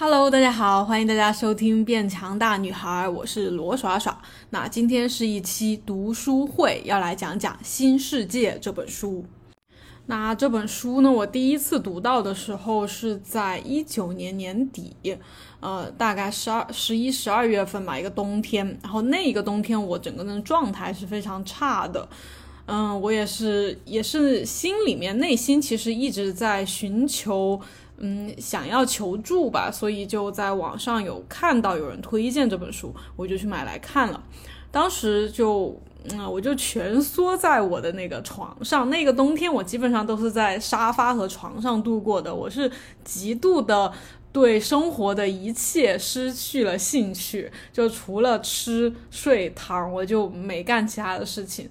[0.00, 4.16] Hello，大家好，欢迎大家收听《变强大女孩》，我是罗耍耍。
[4.50, 9.24] 那今天是一期读书会，要来讲讲《新世界》这本书。
[10.06, 14.94] 那这本书呢，我第一次读到的时候是在一九年年底，
[15.58, 18.64] 呃，大概十二、十一、十二月份吧，一个冬天。
[18.80, 22.08] 然后那一个冬天，我整个人状态是非常差的。
[22.66, 27.60] 嗯，我也是，也是心里面、内心其实一直在寻求。
[28.00, 34.22] 嗯，想要求助吧，所以就在网上有看到有人推荐这本书，我就去买来看了。
[34.70, 38.88] 当时就，嗯，我就蜷缩在我的那个床上。
[38.88, 42.32] 那个冬天，我基本上都是在沙发和床上度过的。
[42.32, 42.70] 我是
[43.02, 43.92] 极度的
[44.30, 51.68] 对生活的一切失去了兴趣，就除了吃睡躺，我就没干其他的事情。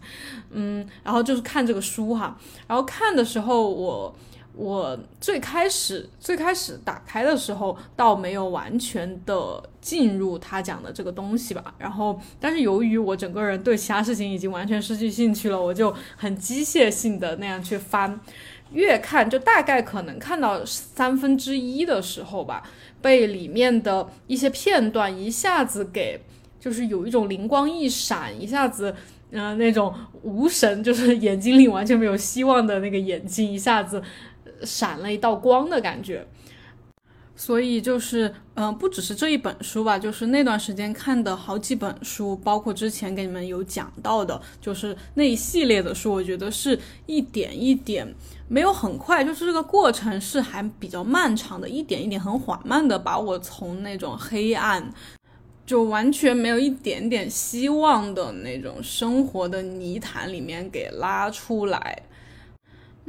[0.49, 2.37] 嗯，然后就是看这个书哈，
[2.67, 4.13] 然后看的时候我。
[4.57, 11.75] 我最开始最开始打开的时候，倒没有完全的进入他讲的这个东西吧。
[11.77, 18.19] 然后，但是由于我整个人对其他事情已经完全失去兴趣了，我就很机械性的那样去翻，
[18.71, 22.63] 越看就大概可能看到三分之一的时候吧，
[22.99, 26.19] 被里面的一些片段一下子给，
[26.59, 28.95] 就是有一种灵光一闪，一下子，
[29.29, 29.93] 嗯，那种
[30.23, 34.01] 无神，就是眼睛里完全没有希望的那个眼睛，一下子。
[34.63, 36.25] 闪了一道光的感觉，
[37.35, 48.11] 所以就是，嗯，不只是这一本书吧，就是那段时间看的好几本书，包括之前给你们有讲到的，就是那一系列的书，我觉得是一点一点
[48.47, 54.91] 没有很快，就是这个过程是还比较漫长的，一点一点很缓慢的把我从那种黑暗，
[55.65, 62.01] 就完全没有一点点希望的那种生活的泥潭里面给拉出来。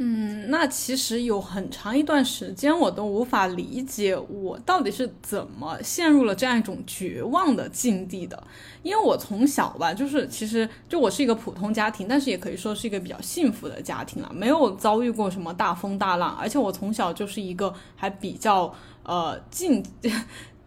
[0.01, 8.41] 嗯，那其实有很长一段时间，我都无法理解我到底是怎么陷入了这样一种绝望的境地的。
[8.85, 18.73] 因为我从小吧，就是其实就我是一个普通家庭，但是也可以说是一个比较幸福的家庭了，没有遭遇过什么大风大浪，而且我从小就是一个还比较
[19.03, 19.85] 呃进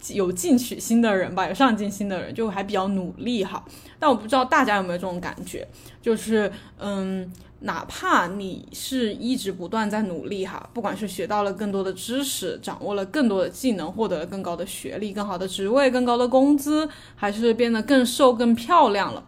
[0.10, 3.64] 有进取心的人吧，有上进心的人，就还比较努力哈。
[3.98, 5.66] 但我不知道大家有没有这种感觉，
[6.02, 7.32] 就是嗯。
[7.64, 19.28] 哪怕你是一直不断在努力哈，不管是学到了更多的知识，掌握了更多的技能，获得了更高的学历、更好的职位、更高的工资，还是变得更瘦、更漂亮了，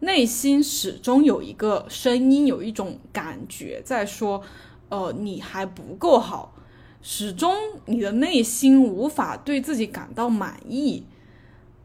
[0.00, 4.42] 内心始终有一个声音，有一种感觉在说，
[4.90, 6.54] 呃，你还不够好，
[7.00, 7.54] 始终
[7.86, 11.04] 你的内心无法对自己感到满意。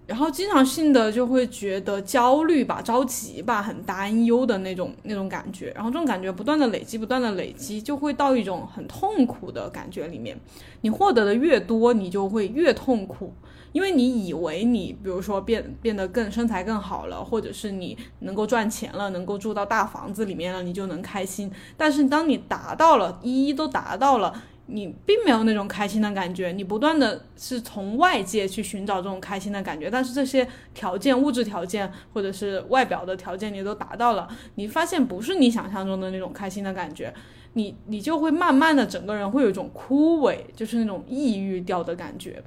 [0.07, 10.39] 然后经常性的就会觉得焦虑吧、着急吧、很担忧的那种那种感觉，然后这种感觉不断的累积、不断的累积，就会到一种很痛苦的感觉里面。
[10.81, 13.33] 你获得的越多，你就会越痛苦，
[13.71, 21.51] 因为你以为你，比如说变变得更身材更好了，或者是你能够赚钱了，能够住到大房子里面了，你就能开心。
[21.75, 24.43] 但是当你达到了，一一都达到了。
[24.67, 37.13] 你并没有那种开心的感觉，你不断的是从外界去寻找这种开心的感觉，但是这些条件、物质条件或者是外表的条件你都达到了，你发现不是你想象中的那种开心的感觉，
[37.53, 42.41] 你你就会慢慢的整个人会有一种枯萎，就是那种抑郁掉的感觉。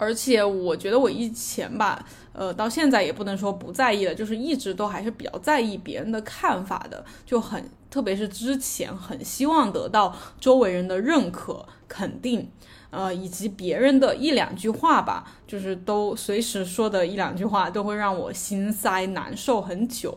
[0.00, 2.02] 而且我觉得我以前吧，
[2.32, 12.50] 呃，到现在也不能说不在意了，就是一直都还是比较在意别人的看法的，就很，特别是之前很希望得到周围人的认可、肯定，
[12.88, 20.16] 呃，以及别人的一两句话吧，就是都随时说的一两句话都会让我心塞难受很久，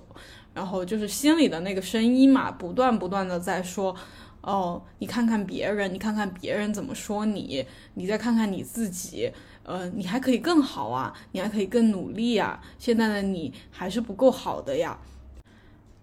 [0.54, 3.94] 然后就是心里的那个声音嘛，不断不断的在说，
[4.40, 7.66] 哦，你看看别人，你看看别人怎么说你，
[7.96, 9.30] 你再看看你自己。
[9.64, 12.60] 呃，你还可以更好啊，你还可以更努力呀。
[12.78, 14.98] 现在的你还是不够好的呀。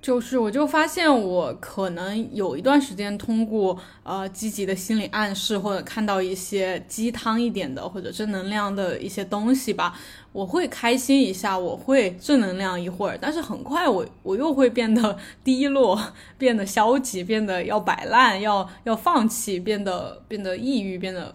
[0.02, 9.94] 就是，我就发现我可能有一段时间通过呃积极的心理暗示，或者看到一些鸡汤一点的或者正能量的一些东西吧，
[10.32, 16.00] 我会开心一下，我会正能量一会儿，但是很快我我又会变得 低落，
[16.38, 21.34] 变得消极，变得要摆烂，要要放弃，变得变得抑郁，变得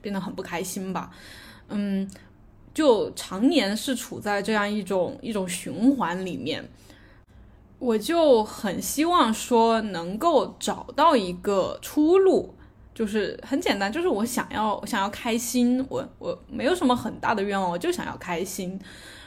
[0.00, 1.12] 变得很不开心吧。
[1.74, 2.10] 嗯，
[2.74, 6.62] 就常年是处在这样一种一种循环里面，
[7.78, 12.54] 我就很希望说能够找到一个出路，
[12.94, 18.80] 就是很简单，就是我想要我想要开心，我我没有什么很大的愿望，我就想要开心。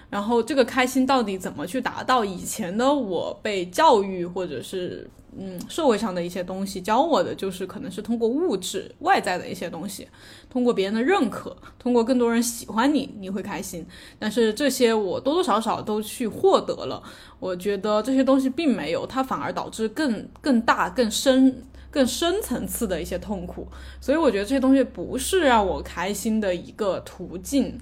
[0.10, 2.24] 然后这个开心到底怎么去达到？
[2.24, 10.08] 以前的我被教育或者是嗯社会上的一些东西，教我的就是可能是通过物质外在的一些东西，
[10.50, 13.86] 通过别人的认可，通过更多人喜欢你，你会开心。
[14.18, 17.02] 但是这些我多多少少都去获得了，
[17.40, 23.68] 我觉得这些东西并没有，它反而导致更更大、更深、更深层次的一些痛苦。
[24.00, 27.80] 所以我觉得这些东西不是让我开心的一个途径。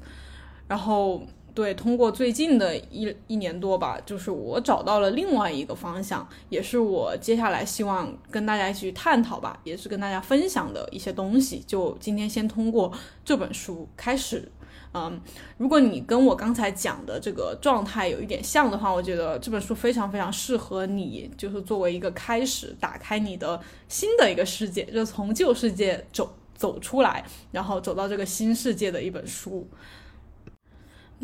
[0.67, 1.21] 然后。
[1.55, 11.63] 对，通过最近的一一年多吧，就是我找到了另外一个方向，也是我接下来希望跟大家一起去探讨吧，也是跟大家分享的一些东西。
[11.67, 12.91] 就今天先通过
[13.23, 14.51] 这本书开始，
[14.95, 15.21] 嗯，
[15.57, 29.69] 如果你跟我刚才讲的这个状态有一点像的话，我觉得这本书非常非常适合你，就是作为一个开始，打开你的新的一个世界，就从旧世界走走出来，然后走到这个新世界的一本书。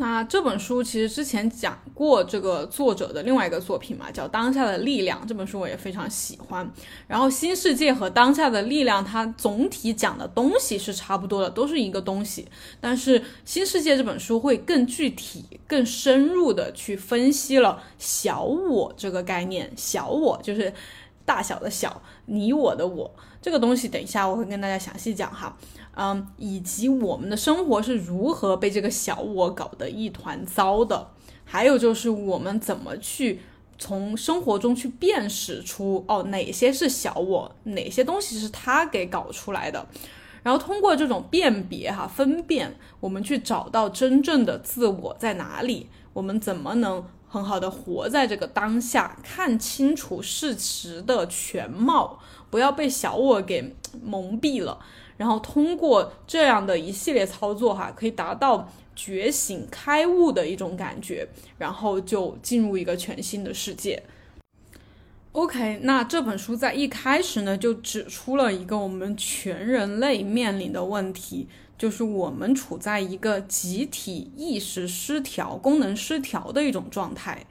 [0.00, 5.20] 那这本书其实之前讲过这个作者的另外一个作品嘛，叫《当下的力量》。
[5.28, 6.66] 这本书我也非常喜欢。
[7.06, 12.48] 然后《新世界》和《当下的力量》，它总体讲的东西是差不多的，都是一个东西。
[12.80, 19.70] 但是《新世界》这本书会更具体、更深入的去分析了小我这个概念。
[19.76, 20.72] 小我就是
[21.26, 23.86] 大小的小，你我的我这个东西。
[23.86, 25.54] 等一下我会跟大家详细讲哈。
[26.02, 31.08] 嗯，以及我们的生活是如何被这个小我搞得一团糟的，
[31.44, 33.42] 还有就是我们怎么去
[33.78, 39.86] 从生活中去辨识出哦哪些是小我，哪些东西是他给搞出来的，
[40.42, 52.18] 然后通过这种辨别哈分辨，我们去找到真正的自我在哪里，我们怎么能很好的活在这个当下，看清楚事实的全貌，
[52.48, 54.78] 不要被小我给蒙蔽了。
[55.20, 61.28] 然后通过这样的一系列操作，哈，可以达到觉醒开悟的一种感觉，
[61.58, 64.02] 然后就进入一个全新的世界。
[65.32, 71.46] OK，那这本书在一开始呢，就指出了一个我们全人类面临的问题，
[71.76, 77.44] 就是我们处在一个集体意识失调、功能失调的一种状态。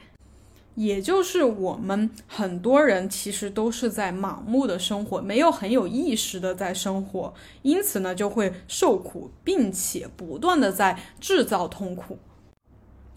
[0.79, 7.33] 也就是我们很多人其实都是在盲目的生活，没有很有意识的在生活，
[7.63, 12.17] 因此呢就会受苦，并且不断的在制造痛苦。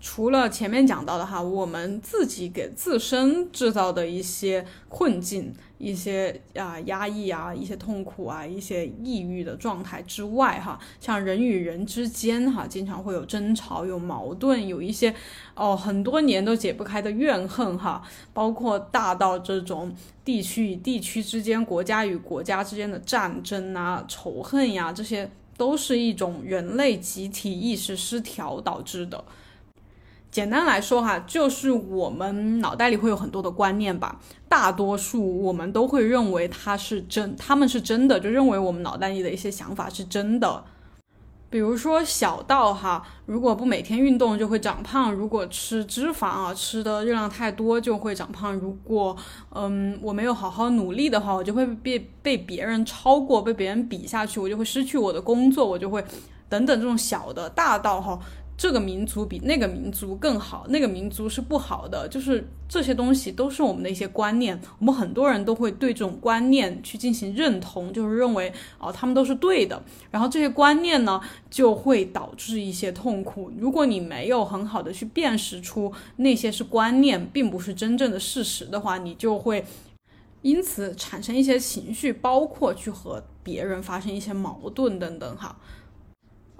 [0.02, 15.14] 除了前面讲到的哈，我们自己给自身制造的一些困境、一些啊压抑啊、一些痛苦啊、一些抑郁的状态之外，哈，像人与人之间哈，经常会有争吵、有矛盾、有一些
[15.54, 18.02] 哦很多年都解不开的怨恨哈，
[18.34, 19.94] 包括大到这种
[20.24, 29.24] 地区与地区之间、国家与国家之间的战争啊、仇恨呀，这些都是一种人类集体意识失调导致的。
[30.32, 34.18] 简单来说哈，就是我们脑袋里会有很多的观念吧，
[34.48, 40.64] 大多数我们都会认为它是真，他们是真的，就认为我们脑袋里的一些想法是真的。
[41.50, 49.14] 比如说小到哈，如果不每天运动就会长胖，如果吃脂肪啊吃的热量太多就会长胖，如果
[49.50, 56.02] 嗯我没有好好努力的话，我就会被被别人超过，被别人比下去，我就会失去我的工作，我就会
[56.48, 58.18] 等等这种小的，大到哈。
[58.56, 71.20] 这个民族比那个民族更好，那个民族是不好的，就是这些东西都是我们的一些观念，我们很多人都会对这种观念去进行认同，就是认为哦他们都是对的，然后这些观念呢
[71.50, 73.50] 就会导致一些痛苦。
[73.58, 79.64] 如果你没有很好的去辨识出那些是观念，并不是真正的事实的话，你就会
[80.42, 85.56] 因此产生一些情绪，包括去和别人发生一些矛盾等等哈。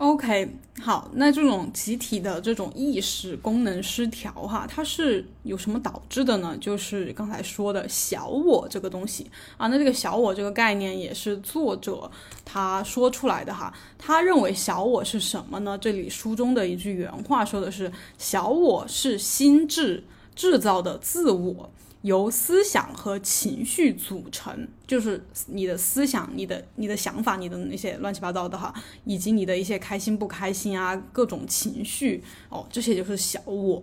[0.03, 6.57] OK，好，那这种集体的这种意识功能失调，哈，它是有什么导致的呢？
[6.61, 12.11] 就是刚才说的小我这个东西啊，那这个小我这个概念也是作者
[12.45, 13.73] 他说出来的哈。
[13.97, 15.79] 他认为小我是什么呢？
[15.79, 20.03] 这里书中的一句原话说的是：小我是心智
[20.35, 21.71] 制造的自我。
[22.03, 33.83] 由思想和情绪组成，就是你的思想、你的、你的想法、你的那些乱七八糟的哈，以及你的一些开心不开心啊，各种情绪哦，这些就是小我。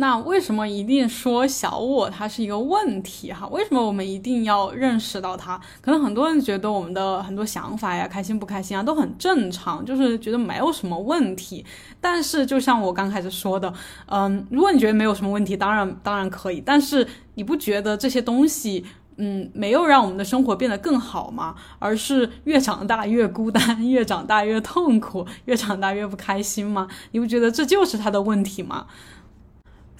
[0.00, 3.48] 那为什么一定说小我它是一个问题哈？
[3.48, 5.60] 为什么我们一定要认识到它？
[5.80, 11.66] 可能很多人觉得我们的很多想法呀，开心不开心啊，都很正常，就是觉得没有什么问题。
[12.00, 13.74] 但是就像我刚开始说的，
[14.06, 16.62] 嗯，如果你觉得没有什么问题，当然当然可以。
[16.64, 18.84] 但是你不觉得这些东西，
[19.16, 21.56] 嗯，没有让我们的生活变得更好吗？
[21.80, 26.86] 而是越长大越孤单， 越长大越痛苦，越长大越不开心吗？
[27.10, 28.86] 你不觉得这就是他的问题吗？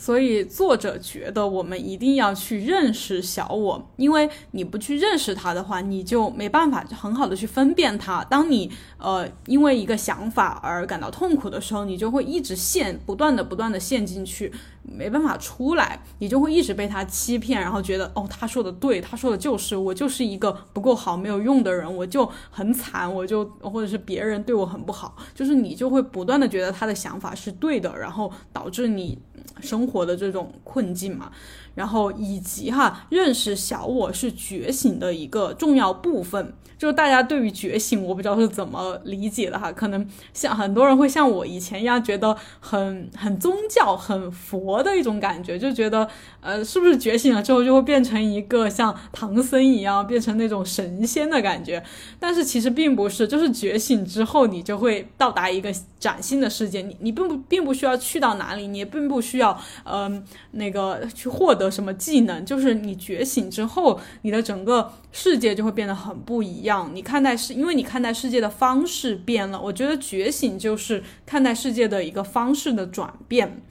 [0.00, 8.22] 所以作者觉得我们一定要去认识小我，因为你不去认识它的话，你就没办法很好的去分辨它。
[8.24, 14.52] 当你呃因为一个想法而感到痛苦的时候，你就会一直陷，不断的不断的陷进去，
[14.82, 29.18] 没办法出来，你就会一直被他欺骗，然后觉得哦他说的对，他说的就是我就是一个不够好没有用的人，我就很惨，我就或者是别人对我很不好，就是你就会不断的觉得他的想法是对的，然后导致你。
[29.60, 31.32] 生活的这种困境嘛，
[31.78, 36.52] 然后以及哈，认识小我是觉醒的一个重要部分。
[36.76, 46.08] 就是大家对于觉醒，我不知道是怎么理解的哈，可能像很多人会像我以前一样，觉得很 很宗教、很佛的一种感觉，就觉得
[46.40, 51.82] 呃，是不是觉醒了之后就会变成一个像唐僧一样，变成那种神仙的感觉？
[52.20, 66.90] 但是其实并不是，就是觉醒之后，你就会到达一个崭新的世界，你你并不并不需要去到哪里，你也并不需要嗯那个去获得什么技能，就是你觉醒之后，你的整个世界就会变得很不一样。
[66.94, 69.60] 你看待世，因为你看待世界的方式变了。
[69.60, 73.62] 我觉得觉醒就是看待世界的一个方式的转变。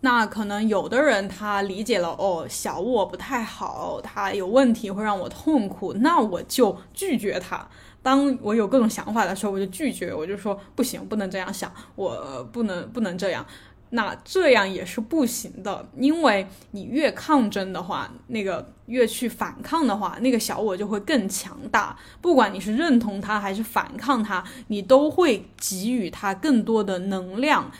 [0.00, 7.66] 那可能有的人他理解了，哦，小我不太好，他有问题会让我痛苦，那我就拒绝他。
[8.02, 13.46] 当我有各种想法的时候，我就拒绝，我就说不行，不能这样想，我不能不能这样。
[13.90, 21.96] 那这样也是不行的，因为你越抗争的话，那个越去反抗的话，那个小我就会更强大。
[22.20, 27.70] 不管你是认同他还是反抗他，你都会给予他更多的能量。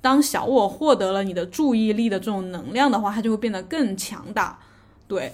[0.00, 4.58] 当小我获得了你的注意力的这种能量的话，它就会变得更强大。
[5.08, 5.32] 对。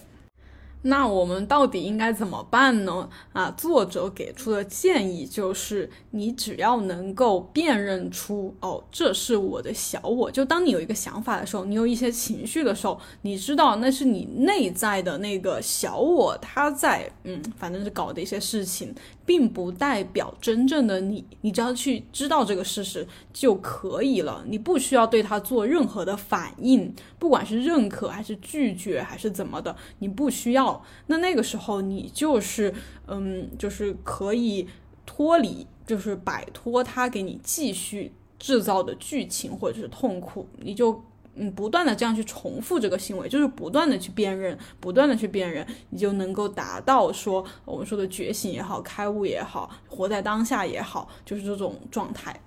[0.83, 3.09] 那我们到底应该怎么办呢？
[3.33, 10.31] 啊，作者给出的建议就是，你只要能够辨认出，哦，这是我的小我。
[10.31, 18.95] 就当你有一个想法的时候，你有一些情绪的时候，你知道那是你内在的那个小我，他在，嗯，反正是搞的一些事情。
[19.31, 30.83] 并不代表真正的你，你只要去知道这个事实就可以了，你不需要对他做任何的反应，不管是认可还是拒绝还是怎么的，你不需要。
[31.07, 32.75] 那那个时候你就是，
[33.07, 34.67] 嗯，就是可以
[35.07, 41.01] 脱离，就是摆脱他给你继续制造的剧情或者是痛苦，你就。
[41.37, 52.39] 嗯，不断的这样去重复这个行为，就是不断的去辨认，不断的去辨认，你就能够达到说我们说的觉醒也好，开悟也好，活在当下也好，就是这种状态。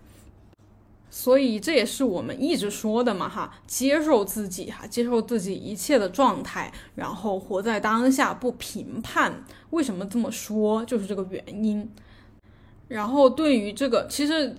[1.09, 9.43] 所以这也是我们一直说的嘛，哈，接受自己，哈，接受自己一切的状态，然后活在当下，不评判。
[9.69, 10.83] 为什么这么说？
[10.85, 11.89] 就是这个原因。
[12.89, 14.55] 然后对于这个，其实。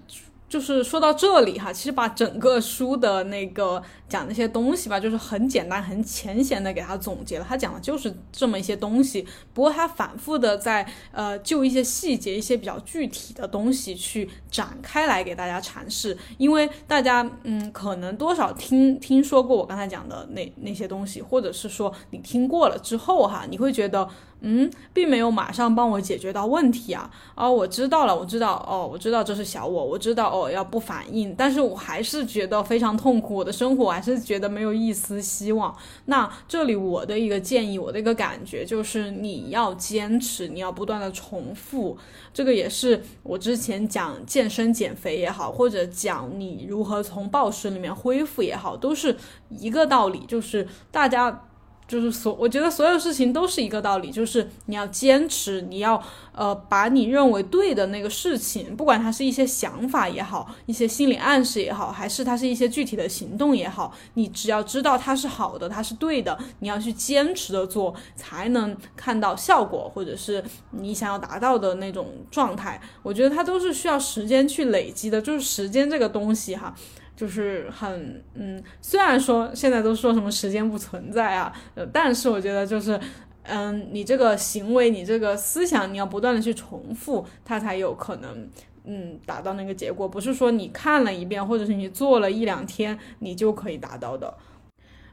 [0.49, 7.47] 就是说到这里哈，其实把整个书的那个讲那些东西吧，就是很简单、很浅显的给他总结了。
[7.49, 16.17] 他讲的就是这么一些东西，不过他反复的在呃就一些细节、一些比较具体的东西去展开来给大家阐释。
[16.39, 24.09] 因为大家嗯可能多少听听说过我刚才讲的那那些东西，或者是说你听过了之后哈，你会觉得。
[24.47, 27.11] 嗯，并没有马上帮我解决到问题啊！
[27.35, 35.75] 哦，我知道了，我知道，哦，我知道这是小我，我知道，哦，要不反应，但是我还是觉得非常痛苦，我的生活还是觉得没有一丝希望。
[36.05, 41.97] 那这里我的一个建议，我的一个感觉就是，你要坚持，你要不断的重复。
[42.35, 49.17] 这个也是我之前讲健身减肥也好，或者讲你如何从暴食里面恢复也好，都是
[49.49, 51.47] 一个道理，就是大家。
[51.87, 72.81] 就是所，我觉得所有事情都是一个道理，就是你要坚持，你要呃把你认为对的那个事情，不管它是一些想法也好，一些心理暗示也好，还是它是一些具体的行动也好，你只要知道它是好的，它是对的，你要去坚持的做，才能看到效果，或者是你想要达到的那种状态。
[73.03, 76.75] 我觉得它都是需要时间去累积的，就是时间这个东西哈。
[77.17, 81.53] 就是很嗯，虽然说现在都说什么时间不存在啊，
[81.93, 82.99] 但是我觉得就是，
[83.45, 88.49] 嗯，你这个行为，你这个思想，你要不断的去重复，它才有可能，
[88.85, 90.09] 嗯，达到那个结果。
[90.09, 94.35] 不是说你看了一遍，或者是你做了一两天，你就可以达到的。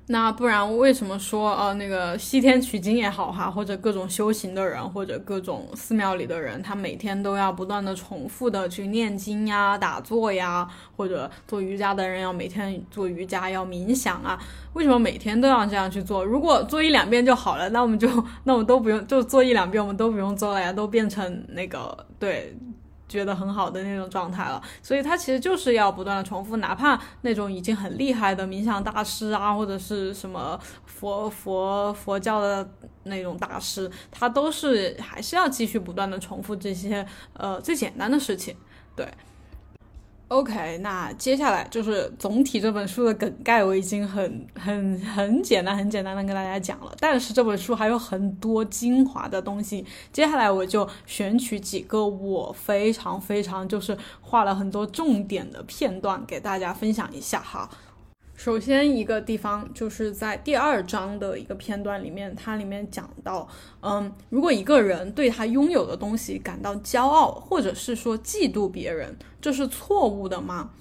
[0.08, 10.68] 那不然为什么说呃那个西天取经也好哈，或者各种修行的人，或者各种寺庙里的人，他每天都要不断的重复的去念经呀、打坐呀，
[10.98, 14.38] 或者做瑜伽的人要每天做瑜伽、要冥想啊？
[14.74, 16.26] 为什么每天都要这样去做？
[16.26, 18.10] 如果做一两遍就好了，那我们就
[18.44, 22.54] 那我们都不用，就做一两遍我们都不用做了呀，都变成那个对。
[23.12, 24.62] 觉得很好的那种状态了。
[24.82, 32.68] 所以他其实就是要不断的重复，哪怕那种已经很厉害的冥想大师啊，或者是什么佛佛佛教的
[33.04, 38.56] 那种大师，他都是还是要继续不断的重复这些呃最简单的事情，
[38.96, 39.06] 对。
[40.32, 46.96] OK，那接下来就是总体这本书的梗概，我已经很很很简单、很简单的跟大家讲了。
[47.02, 57.70] 但是这本书还有很多精华的东西，接下来我就选取几个我非常非常就是画了很多重点的片段给大家分享一下哈。
[58.44, 63.48] 首先一个地方就是在第二章的一个片段里面，它里面讲到，
[63.82, 70.72] 嗯，如果一个人对他拥有的东西感到骄傲，或者是说嫉妒别人，这是错误的吗？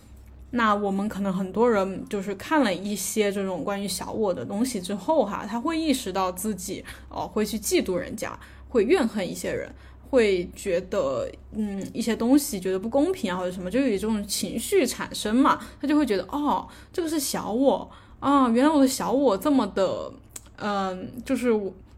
[0.52, 8.32] 那我们可能很多人就是看了一些这种关于小我的东西之后，哈，他会意识到自己哦会去嫉妒人家，
[8.70, 9.70] 会怨恨一些人。
[10.10, 17.88] 会觉得，嗯，一些东西觉得不公平啊，或者什么，就有这种情绪产生嘛，他就会觉得，哦，这个是小我
[18.18, 20.12] 啊，原来我的小我这么的，
[20.56, 21.48] 嗯，就是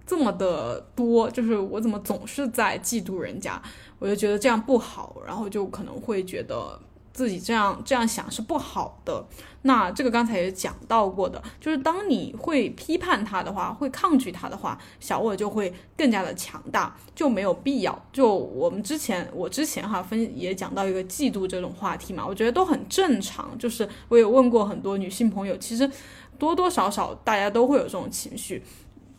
[0.07, 3.61] 这么的多，就是我怎么总是在嫉妒人家，
[3.99, 6.79] 我就觉得这样不好，然后就可能会觉得。
[7.13, 9.25] 自己这样这样想是不好的。
[9.65, 18.07] 那这个刚才也讲到过的，就是当你会批判他的话，会抗拒他的话，小我就会更加的强大，就没有必要。
[18.13, 23.57] 就我们之前，我之前哈分也讲到一个嫉妒这种话题嘛，我觉得都很正常。
[23.57, 25.89] 就是我也问过很多女性朋友，其实
[26.39, 28.65] 多多少少大家都会有这种情绪。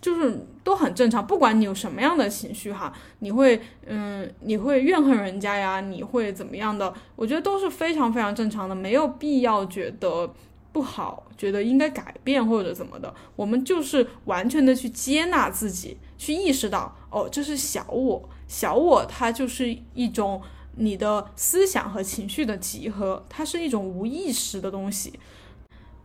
[0.04, 6.94] 就是都很正常，不管你有什么样的情绪哈，你会嗯，你会怨恨人家呀，你会怎么样的？
[7.16, 10.30] 我觉得都是非常非常正常的，没有必要觉得
[10.74, 13.14] 不好，觉得应该改变或者怎么的。
[13.38, 20.42] 我们就是完全的去接纳自己，去意识到哦，这是小我，小我它就是一种
[20.76, 25.18] 你的思想和情绪的集合，它是一种无意识的东西，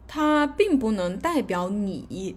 [0.07, 2.37] 它并不能代表你。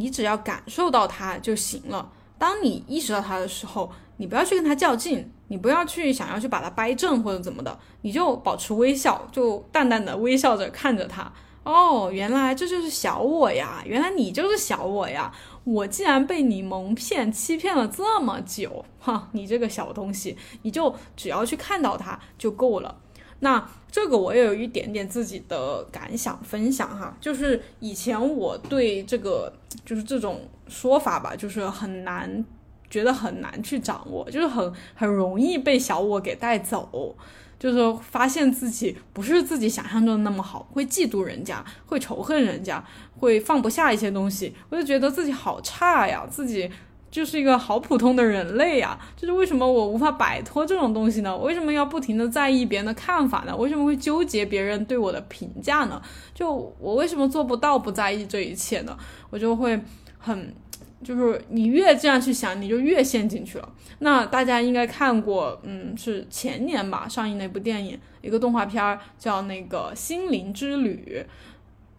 [0.00, 2.10] 你只要感受到它就行了。
[2.38, 11.30] 当你意识到它的时候，你不要去跟它较劲，你不要去想要去把它掰正或者怎么的，你就保持微笑，就淡淡的微笑着看着它。
[11.62, 13.82] 哦，原来这就是小我呀！
[13.84, 15.30] 原来你就是小我呀！
[15.64, 22.96] 我既然被你蒙骗、欺骗了这么久，哈，你这个小东西，你就只要去看到它就够了。
[23.40, 29.52] 那这个我也有一点点自己的感想分享哈，就是以前我对这个
[29.84, 32.44] 就是这种说法吧，就是很难，
[32.88, 37.16] 觉得很难去掌握，就是很很容易被小我给带走，
[37.58, 42.84] 就是发现自己不是自己想象中的那么好，会嫉妒人家，会仇恨人家，
[43.18, 46.70] 会放不下一些东西，我就觉得自己好差呀，自己。
[47.10, 51.36] 就是一个好普通的人类呀，就是为什么我无法摆脱这种东西呢？
[51.36, 53.56] 为什么要不停的在意别人的看法呢？
[53.56, 56.00] 为什么会纠结别人对我的评价呢？
[56.32, 58.96] 就我为什么做不到不在意这一切呢？
[59.30, 59.80] 我就会
[60.18, 60.54] 很，
[61.02, 63.68] 就是你越这样去想，你就越陷进去了。
[63.98, 71.24] 那大家应该看过，嗯，是前年吧上映那部电影，一个动画片儿叫那个《心灵之旅》。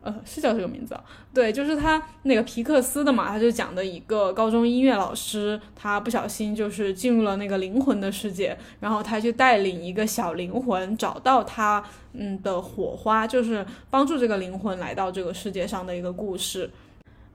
[0.03, 11.83] 呃，是叫这个名字啊，对，就是他那个皮克斯的嘛，他就讲的一个高中音乐老师，他不小心就是进入了那个灵魂的世界，然后他去带领一个小灵魂找到他
[12.13, 16.67] 嗯的火花，就是帮助这个灵魂来到这个世界上的一个故事。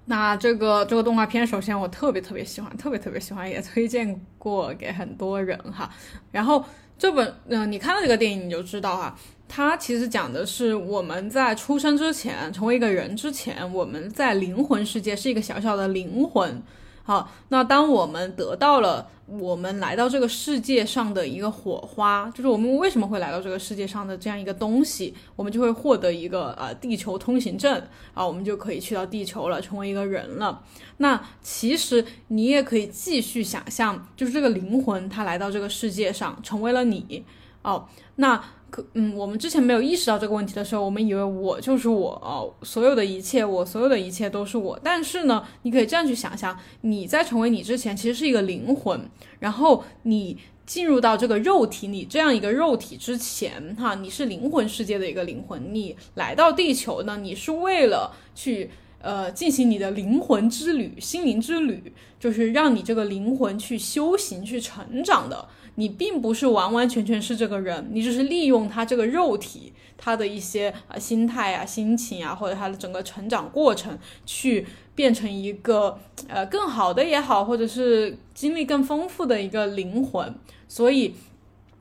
[0.06, 5.88] 那这个这个动画片，首先我特别特别喜欢，特别特别喜欢，也推荐过给很多人哈。
[6.32, 6.64] 然后
[6.98, 9.16] 这本嗯，你看了这个电影你就知道哈。
[9.48, 16.62] 它其实讲的是我们在出生之前，成为一个人之前，我们在灵魂世界是一个小小的灵魂。
[17.04, 27.80] 好，那当我们得到了我们来到这个世界上的一个火花，就是我们为什么会来到这个世界上的这样一个东西，我们就会获得一个呃地球通行证
[28.12, 30.64] 啊，我们就可以去到地球了，成为一个人了。
[30.96, 37.24] 那其实你也可以继续想象，就是这个灵魂它来到这个世界上，成为了你
[37.62, 38.42] 哦，那。
[38.70, 44.78] 可嗯，我们之前没有意识到这个问题的时候，我们以为我就是我哦，所有的一切，我所有的一切都是我。
[44.82, 58.70] 但是呢，你可以这样去想象，你在成为你之前，其实是一个灵魂，然后你进入到这个肉体，你这样一个肉体之前，哈，你是灵魂世界的一个灵魂，你来到地球呢，你是为了去。
[58.98, 65.46] 呃，进行你的灵魂之旅、心灵之旅，就是让你这个灵魂去修行、去成长的。
[65.76, 80.34] 你并不是完完全全是这个人，你只是利用他这个肉体，他的一些啊心态啊、心情啊，或者他的整个成长过程，去变成一个呃更好的也好，或者是经历更丰富的一个灵魂。
[80.68, 81.14] 所以。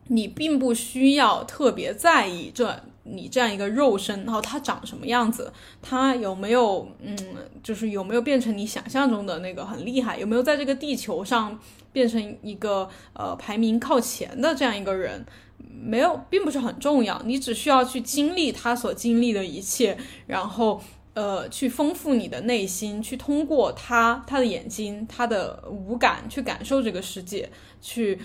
[0.07, 7.15] 你并不需要特别在意这你这样一个肉身，然后它长什么样子，它有没有嗯，
[7.61, 11.59] 就是有没有变成你想象中的那个很厉害，有没有在这个地球上
[11.93, 15.23] 变成一个呃排名靠前的这样一个人，
[15.57, 17.21] 没有，并不是很重要。
[17.25, 20.81] 你只需要去经历他所经历的一切，然后
[21.13, 28.19] 呃去丰富你的内心，去通过他他的眼睛，他的五感去感受这个世界，去。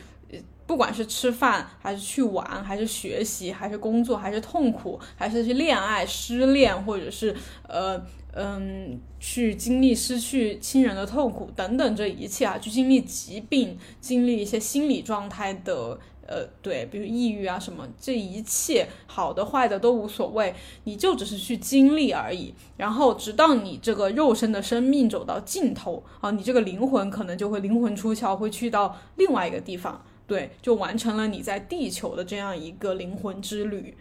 [0.70, 7.34] 不管是吃饭，还是去玩，还是学习，还是工作，还是痛苦，还是去恋爱、失恋，或者是
[7.66, 8.00] 呃
[8.34, 20.54] 嗯去经历失去亲人的痛苦等等，这一切啊，去经历疾病，经历一些心理状态的呃对，比如抑郁啊什么，这一切好的坏的都无所谓，
[20.84, 22.54] 你就只是去经历而已。
[22.76, 30.00] 然后直到你这个肉身的生命走到尽头啊，你这个灵魂可能就会灵魂出窍，会去到另外一个地方。
[30.30, 33.92] 对，就完成了你在地球的这样一个灵魂之旅。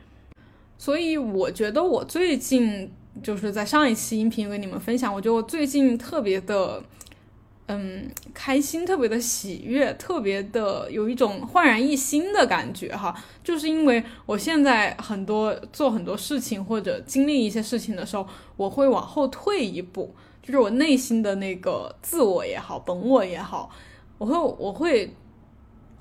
[0.77, 2.87] 所以我觉得我最近
[3.23, 6.83] 就是在上一期音频跟你们分享，我觉得我最近特别的，
[7.65, 13.11] 嗯，开心，特别的喜悦，特别的有一种焕然一新的感觉哈。
[13.43, 20.13] 就是因为我现在很多做很多事情或者经历一些事情的时候，我会往后退一步，
[20.43, 23.71] 就是我内心的那个自我也好，本我也好，
[24.19, 25.11] 我会我会。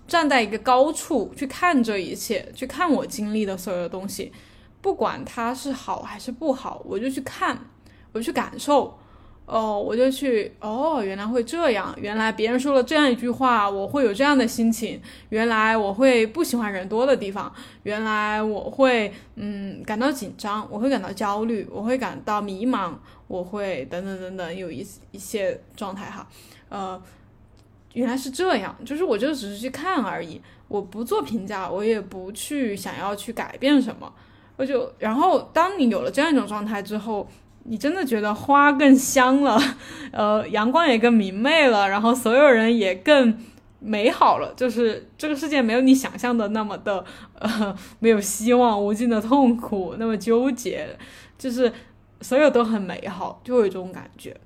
[0.08, 4.32] 站在一个高处去看这一切，去看我经历的所有的东西，
[4.80, 7.56] 不管它是好还是不好，我就去看，
[8.12, 8.98] 我去感受，
[9.44, 22.94] 哦，我就去，哦，原来会这样，原来别人说了这样一句话，我会有这样的心情，原来我会不喜欢人多的地方，原来我会，嗯，感到紧张，我会感到焦虑，我会感到迷茫，
[23.26, 26.26] 我会等等等等，有一一些状态哈，
[26.70, 26.98] 呃。
[27.94, 34.12] 原来是这样，就是我就只是去看而已，我不做评价，我也不去想要去改变什么，
[34.56, 37.28] 我就然后当你有了这样一种状态之后，
[37.64, 39.60] 你真的觉得花更香了，
[40.12, 43.38] 呃，阳光也更明媚了，然后所有人也更
[43.80, 47.04] 美好了，就是这个世界没有你想象的那么的
[47.38, 50.88] 呃没有希望、无尽的痛苦、那么纠结，
[51.38, 51.72] 就是
[52.20, 54.36] 所有都很美好，就有这种感觉。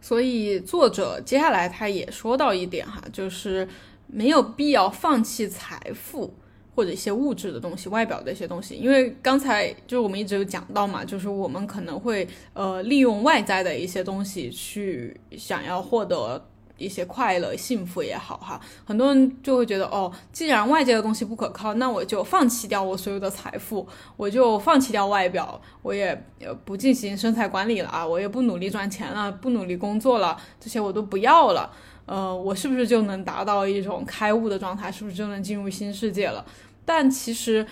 [0.00, 3.68] 所以作者接下来他也说到一点哈，就是
[4.06, 6.32] 没有必要放弃财富
[6.74, 16.48] 或者一些物质的东西、外表的一些东西，因为刚才就是我们一直有讲到嘛，就是我们可能会呃利用外在的一些东西去想要获得。
[16.78, 23.86] 一些快乐、幸福也好哈，很多人就会觉得哦，既然外界的东西不可靠，那我就放弃掉我所有的财富，
[24.16, 26.10] 我就放弃掉外表，我也
[26.40, 31.70] 呃不进行身材管理了啊，我也不努力赚钱了，不努力工作了，这些我都不要了。
[32.06, 34.90] 呃，我是不是就能达到一种开悟的状态？
[34.90, 36.46] 是不是就能进入新世界了？
[36.84, 37.66] 但其实，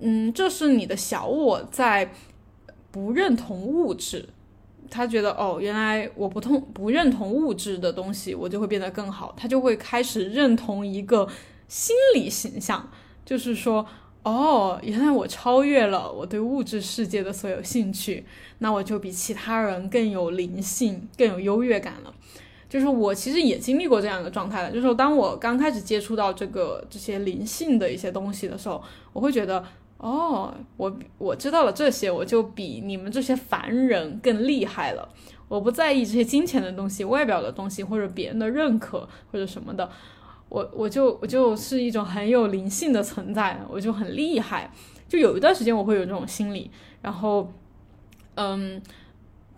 [0.00, 2.12] 嗯，这是你的小我在
[2.92, 4.28] 不认同物质。
[4.94, 9.34] 他觉得哦，原来我不同不认同物质的东西，我就会变得更好。
[9.36, 11.28] 他就会开始认同一个
[11.66, 12.88] 心理形象，
[13.24, 13.84] 就是说，
[14.22, 18.24] 哦，原来我超越了我对物质世界的所有兴趣，
[18.58, 22.14] 那我就比其他人更有灵性，更有优越感了。
[22.68, 28.80] 就是我其实也经历过这样一个状态了，就是当我刚开始接触到这个这些灵性的一些东西的时候，
[29.12, 29.64] 我会觉得。
[29.98, 35.08] 哦，我我知道了这些，我就比你们这些凡人更厉害了。
[35.48, 39.88] 我不在意这些金钱的东西、外表的东西，或者别人的认可或者什么的。
[40.48, 44.70] 我我就我就是一种很有灵性的存在，我就很厉害。
[45.08, 46.70] 就有一段时间我会有这种心理，
[47.02, 47.52] 然后，
[48.34, 48.80] 嗯。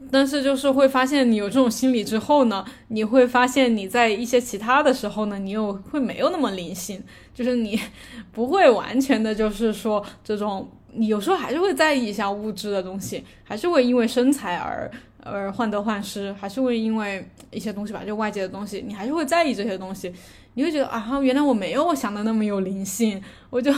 [0.09, 7.03] 但是就是会发现你有这种心理之后呢，你会发现你在一些其他的时候呢，你又会没有那么灵性，
[7.35, 7.81] 就是你
[8.31, 14.89] 不会完全的，就是说这种你有时候还是会在意一下物质的东西，还是会因为身材而
[15.25, 20.13] 而患得患失，还是会因为一些东西吧，就外界的东西，你还是会在意这些东西，
[20.55, 23.73] 你会觉得啊，原来我没有我想的那么有灵性，我就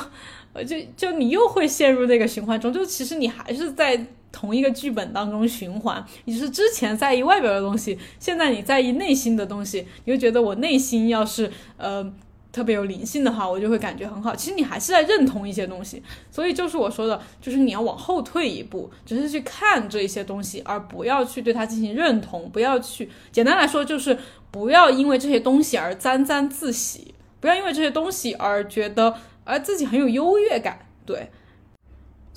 [0.66, 4.04] 就就你又会陷入那个循环中，就其实你还是在。
[4.31, 12.12] 同一个剧本当中循环，你是之前在意外表的东西，现在你在意内心的东西，你会觉得我内心要是呃
[12.53, 14.37] 特别有灵性的话，我就会感觉很好。
[14.37, 24.19] 其实你还是在认同一些东西，所以就是我说的，就是你要往后退一步，只是去看这一些东西，而不要去对它进行认同，不要去简单来说就是
[24.51, 29.14] 不要因为这些东西而沾沾自喜，不要因为这些东西而觉得
[29.45, 31.31] 而自己很有优越感，对。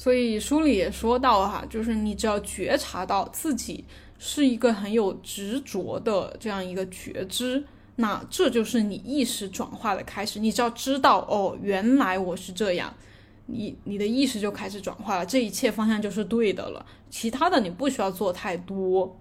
[0.02, 3.86] 所以书里也说到哈，就是你只要觉察到自己
[4.18, 7.64] 是一个很有执着的这样一个觉知，
[7.98, 10.40] 那这就是你意识转化的开始。
[10.40, 12.92] 你只要知道，哦，原来我是这样，
[13.46, 16.84] 你你的意识就开始转化了，这一切方向就是对的了。
[17.12, 19.16] 其他的你不需要做太多。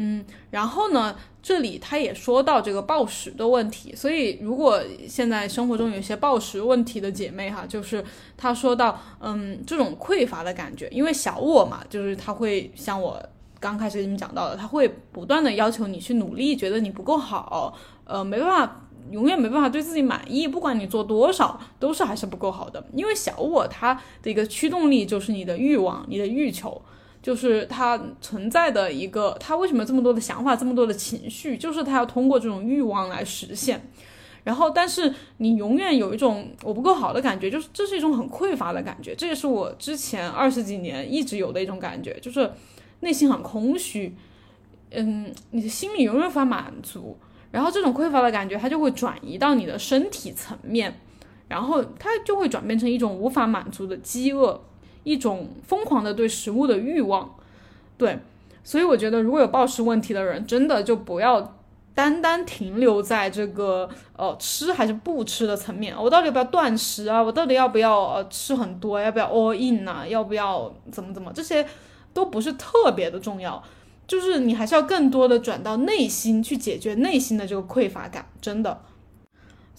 [0.00, 8.04] 嗯，然后呢，这里他也说到这个暴食的问题，所以如果现在生活中有一些暴食问题的姐妹哈，就是
[8.36, 13.20] 他说到，嗯，这种匮乏的感觉，因为小我嘛，就是他会像我
[13.58, 26.80] 刚开始跟你们讲到的，他会不断的要求你去努力，觉得你不够好，呃，没办法，永远没办法对自己满意，不管你做多少，都是还是不够好的，因为小我它的一个驱动力就是你的欲望，你的欲求。
[27.22, 33.90] 就是他存在的一个，他为什么这么多的想法，这么多的情绪，就是他要通过这种欲望来实现。
[34.44, 39.14] 然后，但是你永远有一种我不够好的感觉，就是这是一种很匮乏的感觉。
[39.14, 42.50] 这也是我之前二十几年一直有的一种感觉，就是
[43.00, 44.16] 内心很空虚。
[44.90, 47.18] 嗯，你的心里永远无法满足。
[47.50, 50.98] 然后这种匮乏的感觉，它就会转移到你的身体层面，
[51.48, 54.58] 然后它就会转变成一种无法满足的饥饿。
[55.04, 57.34] 一种疯狂的对食物的欲望，
[57.96, 58.18] 对，
[58.62, 61.56] 所以我觉得如果有暴食问题的人，真的就不要
[61.94, 65.94] 单单停留在这个呃吃还是不吃的层面。
[65.96, 67.22] 我到底要不要断食啊？
[67.22, 69.00] 我到底要不要呃吃很多？
[69.00, 70.06] 要不要 all in 啊？
[70.06, 71.32] 要不要怎么怎么？
[71.34, 71.66] 这些
[72.12, 73.62] 都不是特别的重要，
[74.06, 78.80] 就是你还是要更多的转到内心去解决内心的这个匮乏感，真的。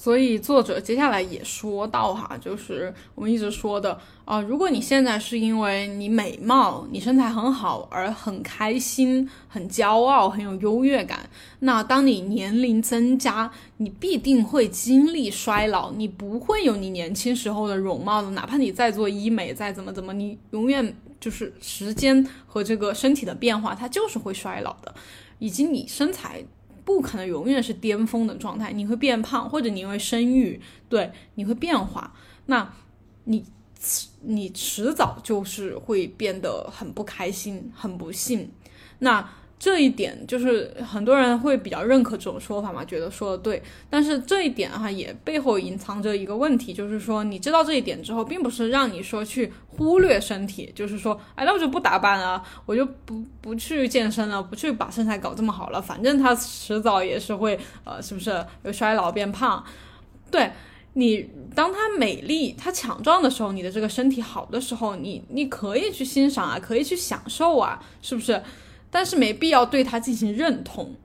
[0.01, 18.29] 所以作者接下来也说到哈，就是我们一直说的啊，如果你现在是因为你美貌、你身材很好而很开心、很骄傲、很有优越感，那当你年龄增加，你必定会经历衰老，你不会有你年轻时候的容貌的。
[18.29, 24.95] 哪怕你再做医美，再怎么怎么，你永远就是时间和这个身体的变化，它就是会衰老的，
[25.39, 26.41] 以及你身材。
[26.95, 32.13] 不可能永远是巅峰的状态，你会变胖，或者你因为生育，对，你会变化，
[32.47, 32.73] 那
[33.25, 33.45] 你
[34.21, 38.49] 你迟早就是会变得很不开心，很不幸，
[38.99, 39.29] 那。
[39.59, 43.61] 这一点就是很多人会比较认可这种说法嘛，觉得说的对。
[43.89, 59.61] 但是这一点哈，也背后隐藏着一个问题，就是说你知道这一点之后，并不是让你说去忽略身体，就是说，哎，那我就不打扮了，我就不不去健身了，不去把身材搞这么好了，反正他迟早也是会，呃，是不是有衰老变胖？
[60.31, 60.49] 对
[60.93, 68.41] 你，当他美丽、他强壮的时候，你的这个身体好的时候，你你可以去欣赏啊，可以去享受啊，是不是？
[68.91, 70.95] 但是没必要对他进行认同，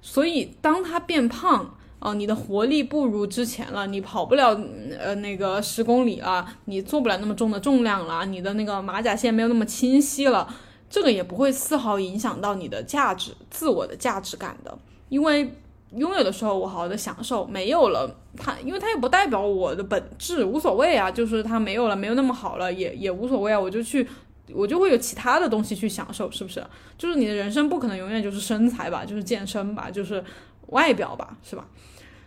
[0.00, 4.60] 所以当他变胖，哦，你的活力不如之前了，你跑不了
[4.98, 10.52] 呃那个十公里了，你做不了那么重的重量了，你的那个马甲线没有那么清晰了，
[10.90, 14.76] 这个也不会丝毫影响到你的价值、自我的价值感的，
[15.08, 15.54] 因为
[15.94, 24.08] 拥有的时候我好好的享受，没有了它，因为它也不代表我的本质，无所谓啊，就是它没有了，没有那么好了，也也无所谓啊，我就去。
[24.54, 26.64] 我就会有其他的东西去享受，是不是？
[26.96, 30.22] 就是你的人生不可能永远就是身材吧，就是健身吧，就是
[30.68, 31.66] 外表吧，是吧？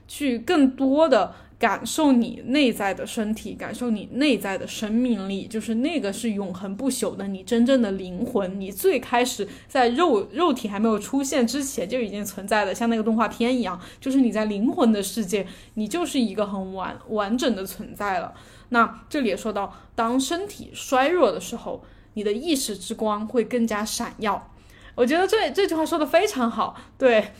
[0.07, 18.31] 去更多的感受你内在的身体，感受你内在的生命力，就是那个是永恒不朽的，你真正的灵魂，你最开始在肉肉体还没有出现之前就已经存在的，像那个动画片一样，就是你在灵魂的世界，你就是一个很完完整的存在了。
[18.69, 21.83] 那这里也说到，当身体衰弱的时候。
[22.15, 24.51] 你的意识之光会更加闪耀，
[24.95, 27.32] 我觉得这这句话说的非常好，对，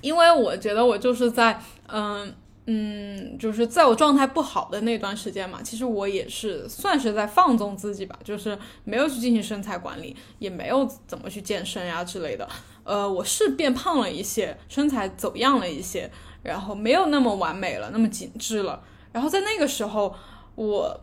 [0.00, 2.34] 因为我觉得我就是在，嗯
[2.66, 12.48] 嗯，就是在我状态不好的那段时间嘛，其实我也是算是在放纵自己吧，就是没有去进行身材管理，也没有怎么去健身呀之类的，
[12.84, 16.10] 呃，我是变胖了一些，身材走样了一些，
[16.42, 20.14] 然后没有那么完美了，那么紧致了，然后在那个时候
[20.56, 21.00] 我。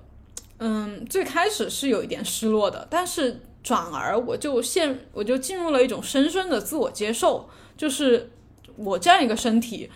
[0.63, 8.29] 嗯，最开始是有一点失落的，但是转而我就陷，我就进入了一种深深的自我接受，就是
[8.75, 9.89] 我这样一个身体，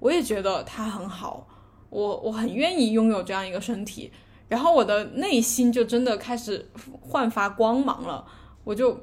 [0.00, 1.46] 我也觉得它很好，
[1.88, 4.10] 我我很愿意拥有这样一个身体，
[4.48, 6.68] 然后我的内心就真的开始
[7.00, 8.26] 焕发光芒了，
[8.64, 8.98] 我就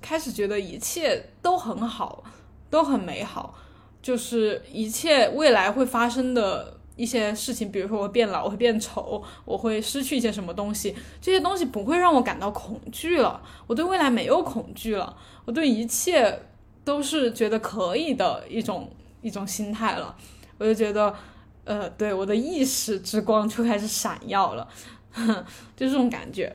[0.00, 2.22] 开始觉得一切都很好，
[2.70, 3.56] 都很美好，
[4.00, 6.76] 就是一切未来会发生的。
[7.00, 13.42] 一些事情，比如说我变老，我会变丑，我会失去一些什么东西，这些东西不会让我感到恐惧了。
[13.66, 16.42] 我对未来没有恐惧了，我对一切
[16.84, 18.90] 都是觉得可以的一种
[19.22, 20.14] 一种心态了。
[20.58, 21.14] 我就觉得，
[21.64, 24.68] 呃，对我的意识之光就开始闪耀了，
[25.74, 26.54] 就这种感觉。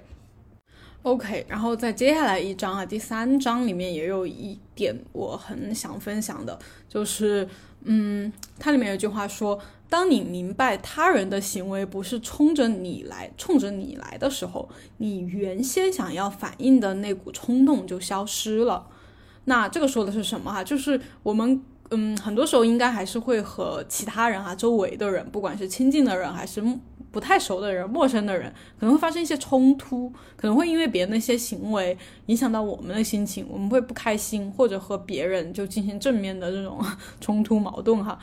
[1.01, 6.58] OK，然后在接下来一章啊，第三章里面也有一点我很想分享的，
[6.89, 7.47] 就是，
[7.84, 18.88] 嗯，它里面有句话说，当你明白他人的行为不是冲着你来，冲着你来的时候，你原先想要反应的那股冲动就消失了。
[19.45, 20.63] 那这个说的是什么哈？
[20.63, 21.62] 就是我们。
[21.91, 26.60] 嗯，很多时候应该还是会和其他人啊，周围的人，不管是亲近的人还是
[27.12, 31.95] 不太熟的人、陌生的人，可能会发生一些冲突，可能会因为别人的一些行为
[32.26, 36.84] 影响到我们的心情，我们会不开心，或者和别人就进行正面的这种
[37.21, 38.17] 冲突矛盾哈。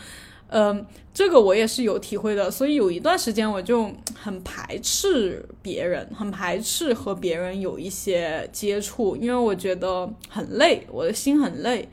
[0.55, 0.85] 嗯，
[1.15, 11.89] 这个我也是有体会的，所以有一段时间我就 很排斥别人，很排斥和别人有一些接触，因为我觉得很累，我的心很累。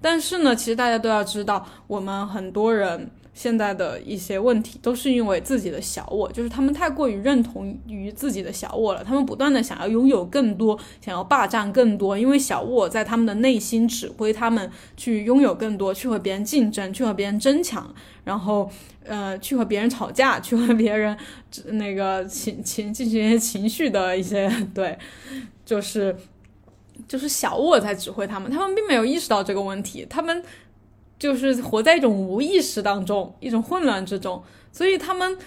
[0.00, 3.08] 但是呢，其实大家都要知道，我们很多人
[3.40, 18.70] 现在的一些问题，都是因为自己的小我，就是他们太过于认同于自己的小我了，他们不断的想要拥有更多，想要霸占更多，因为小我在他们的内心指挥他们去拥有更多，去和别人竞争，去和别人争抢，然后
[19.04, 21.16] 呃，去和别人吵架，去和别人
[21.64, 24.98] 那个情情进行一些情绪的一些对，
[25.64, 26.14] 就是。
[27.08, 30.44] 就是小我在指挥他们，他们并没有意识到这个问题，他们
[31.20, 35.38] 就是活在一种无意识当中，一种混乱之中，所以他们，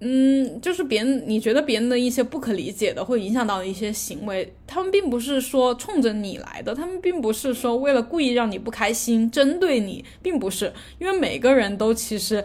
[0.00, 12.44] 嗯，就是别人你觉得别人的一些不可理解的，会影响到一些行为，他们并不是说冲着你来的，他们并不是说为了故意让你不开心，针对你，并不是，因为每个人都其实。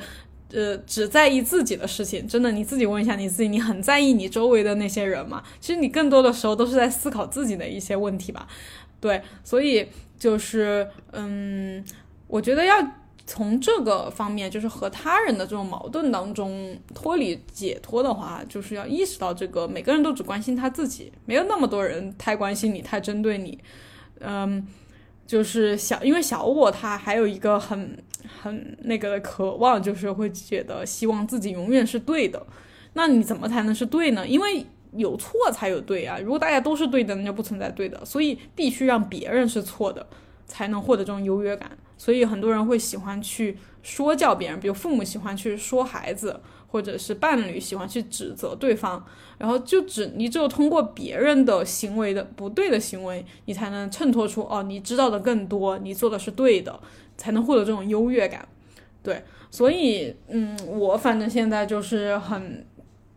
[0.54, 5.44] 呃，只在意自己的事情，真的，你自己问一下你自己，你很在意你周围的那些人吗？
[5.60, 8.48] 其实你更多的时候都是在思考自己的一些问题吧。
[9.02, 9.86] 对，所以
[10.18, 11.84] 就是，嗯，
[12.28, 12.76] 我觉得要
[13.26, 23.58] 从这个方面，就是和他人的这种矛盾当中脱离解脱的话，就是要意识到这个每个人都只关心他自己，没有那么多人太关心你，太针对你。
[24.20, 24.68] 嗯，
[25.26, 27.98] 就是小，因为小我他还有一个很。
[28.42, 32.46] 很那个的渴望，就是会觉得希望自己永远是对的。
[32.92, 34.28] 那你怎么才能是对呢？
[34.28, 36.20] 因为有错才有对啊。
[36.20, 38.04] 如果大家都是对的，那就不存在对的。
[38.04, 40.06] 所以必须让别人是错的，
[40.46, 41.72] 才能获得这种优越感。
[41.98, 49.06] 所以很多人会喜欢去说教别人，比如父母喜欢去说孩子，或者是伴侣喜欢去指责对方。
[49.38, 56.80] 然后就只你只有通过别人的行为的不对的行为，你才能衬托出哦，你知道的更多，你做的是对的。
[57.20, 58.48] 才能获得这种优越感，
[59.02, 62.64] 对，所以，嗯，我反正现在就是很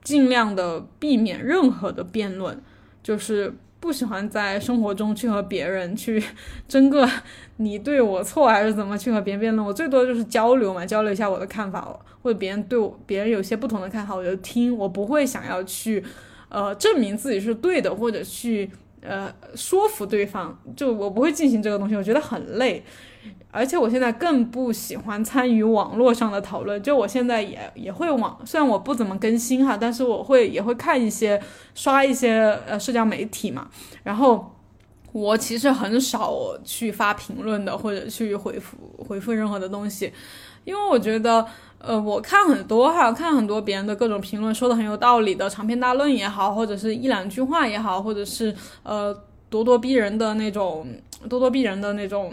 [0.03, 2.59] 尽量的避免任何的辩论，
[3.03, 6.23] 就是不喜欢在生活中去和别人去
[6.69, 7.09] 争个
[7.57, 9.67] 你对我错还是怎么去和别人辩论。
[9.67, 11.81] 我最多就是交流嘛，交流一下我的看法，
[12.23, 16.05] 或者别人对我别人有些不同的看法，我就听，我不会想要去
[16.51, 22.85] 呃证明自己是对的，或者去呃说服对方，就我不会进行这个东西，我觉得很累。
[23.53, 31.41] 而且我现在更不喜欢参与网络上的讨论，就我现在也也会网，虽然我不怎么更新哈，但是我会也会看一些
[31.75, 33.69] 刷一些呃社交媒体嘛。
[34.05, 34.55] 然后
[35.11, 36.33] 我其实很少
[36.65, 40.13] 去发评论的，或者去回复回复任何的东西，
[40.65, 41.45] 因为我觉得
[41.79, 48.55] 呃我看很多哈，看很多别人的各种评论，说的很有道理的长篇大论也好，或者是一两句话也好，或者是
[48.85, 49.13] 呃
[49.51, 50.87] 咄咄逼人的那种
[51.29, 52.33] 咄咄逼人的那种。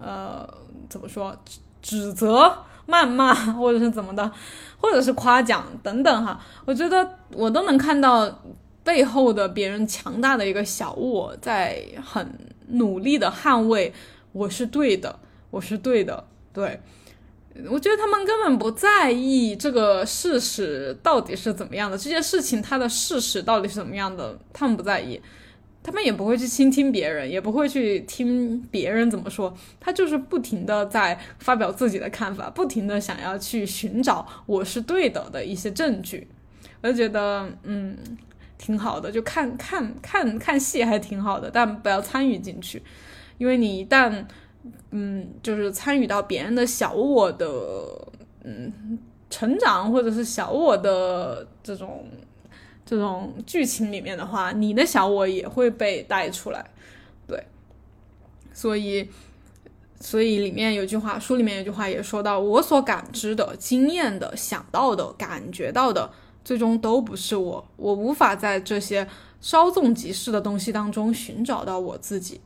[0.00, 0.48] 呃，
[0.88, 1.36] 怎么说？
[1.80, 2.52] 指责、
[2.88, 4.30] 谩骂，或者是怎么的，
[4.78, 8.28] 或者是夸奖等等哈，我觉得我都能看到
[8.82, 12.36] 背后的别人强大的一个小我在很
[12.70, 13.94] 努力的捍卫
[14.32, 15.18] 我是对的，
[15.50, 16.24] 我是对的。
[16.52, 16.80] 对，
[17.70, 25.20] 我觉得他们根本不在意这个事实到底是怎么样的，这件事情它的事实到底是怎么样的，他们不在意。
[25.88, 36.28] 他们也不会去倾听别人，也不会去听别人怎么说，他就是不停的在发表自己的看法，不停的想要去寻找我是对的的一些证据。
[36.82, 37.96] 我就觉得，嗯，
[38.58, 42.82] 挺好的，就看看看看戏还挺好的，但不要参与进去，
[43.38, 44.26] 因为你一旦，
[44.90, 47.48] 嗯，就是参与到别人的小我的，
[48.44, 48.98] 嗯，
[49.30, 52.06] 成长或者是小我的这种。
[52.88, 56.70] 这种剧情里面的话，你的小我也会被带出来，
[57.26, 57.44] 对，
[58.54, 59.06] 所以，
[60.00, 66.10] 所以里面有句话，书里面有句话也说到，我所感知的、经验的、想到的、感觉到的，
[66.42, 69.06] 最终都不是我，我无法在这些
[69.42, 72.40] 稍纵即逝的东西当中寻找到我自己，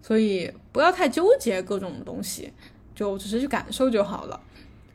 [0.00, 2.52] 所以不要太纠结各种东西，
[2.94, 4.40] 就只是去感受就好了。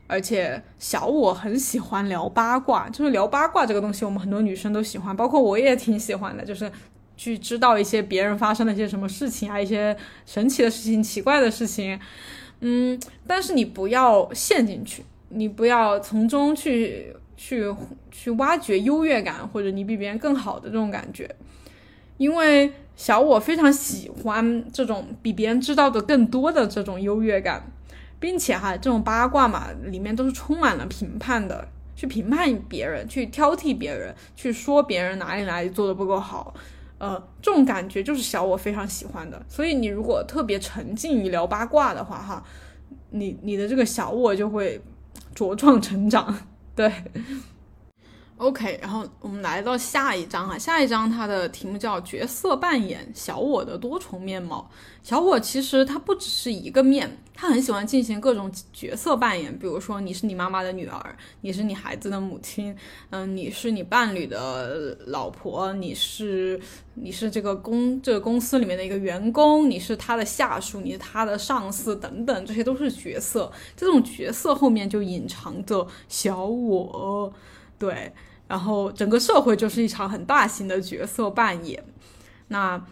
[0.06, 6.44] 而且小我很喜欢聊八卦，就是聊八卦这个东西，我们很多女生都喜欢，包括我也挺喜欢的。
[6.44, 6.70] 就是
[7.16, 11.98] 去知道一些别人发生了一些什么事情啊，一些神奇的事情、奇怪的事情，
[12.60, 17.74] 嗯，但是你不要陷进去，你不要从中去去
[18.10, 21.34] 去挖掘优越感，或者你比别人更好的这种感觉，
[22.18, 27.72] 因为小我非常喜欢这种比别人知道的更多的这种优越感，
[28.26, 36.52] 并且哈，这种八卦嘛，里面都是充满了评判的，去评判别人，去挑剔别人，去说别人哪里哪里做的不够好。
[36.98, 42.42] 呃，这种感觉就是小我非常喜欢的，所以你如果特别沉浸于聊八卦的话，哈，
[43.10, 44.82] 你你的这个小我就会
[45.32, 46.36] 茁壮成长，
[46.74, 46.92] 对。
[48.38, 54.68] OK，然后我们来到下一章啊，下一章它的题目叫角色扮演小我的多重面貌。
[55.02, 62.74] 小我其实它不只是一个面，他很喜欢进行各种角色扮演，比如说你是你妈妈的女儿，你是你孩子的母亲，
[63.10, 66.58] 嗯，你是你伴侣的老婆，你是
[66.94, 73.52] 你是这个公这个公司里面的一个员工，你是他的下属，你是他的上司等等，这些都是角色。
[73.76, 77.32] 这种角色后面就隐藏着小我。
[77.78, 78.10] 对，
[78.48, 81.84] 然后整个社会就是一场很大型的角色扮演。
[82.48, 82.82] 那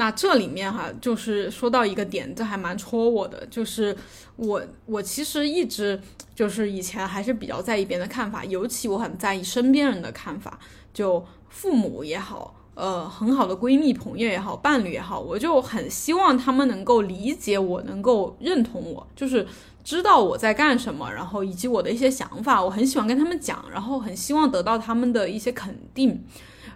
[0.00, 3.94] 那这里面哈，就是说到一个点，这还蛮戳我的，就是
[4.36, 6.00] 我我其实一直
[6.34, 10.58] 就是以前还是比较在意别人的看法，尤其我很在意身边人的看法，
[10.94, 19.46] 就父母也好，呃，很好的闺蜜朋友也好，伴侣也好，我就很希望他们能够理解我，能够认同我，就是。
[19.82, 26.22] 知道我在干什么，然后以及我的一些想法，我很喜欢跟他们讲，然后很希望得到他们的一些肯定，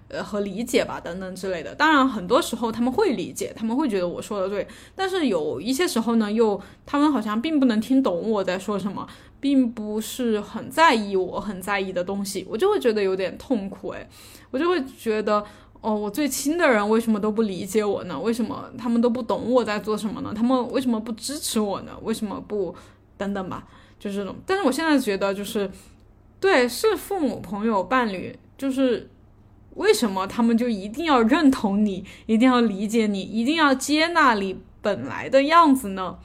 [0.09, 1.75] 呃和理解吧，等等之类的。
[1.75, 9.07] 当然，很多时候他们会理解，他们会觉得我说的对，但是有一些时候呢，又他们好像并不能听懂我在说什么，
[9.41, 14.09] 并不是很在意我很在意的东西，我就会觉得有点痛苦，诶，
[14.51, 15.45] 我就会觉得，
[15.81, 18.19] 哦，我最亲的人为什么都不理解我呢？
[18.21, 20.33] 为什么他们都不懂我在做什么呢？
[20.35, 21.93] 他们为什么不支持我呢？
[22.03, 22.75] 为什么不？
[23.17, 23.65] 等等吧，
[23.97, 24.35] 就是这种。
[24.45, 25.71] 但是我现在觉得，就是
[26.41, 29.09] 对，是父母、朋友、伴侣，就是
[29.75, 36.18] 为什么他们就一定要认同你，一定要理解你，一定要接纳你本来的样子呢？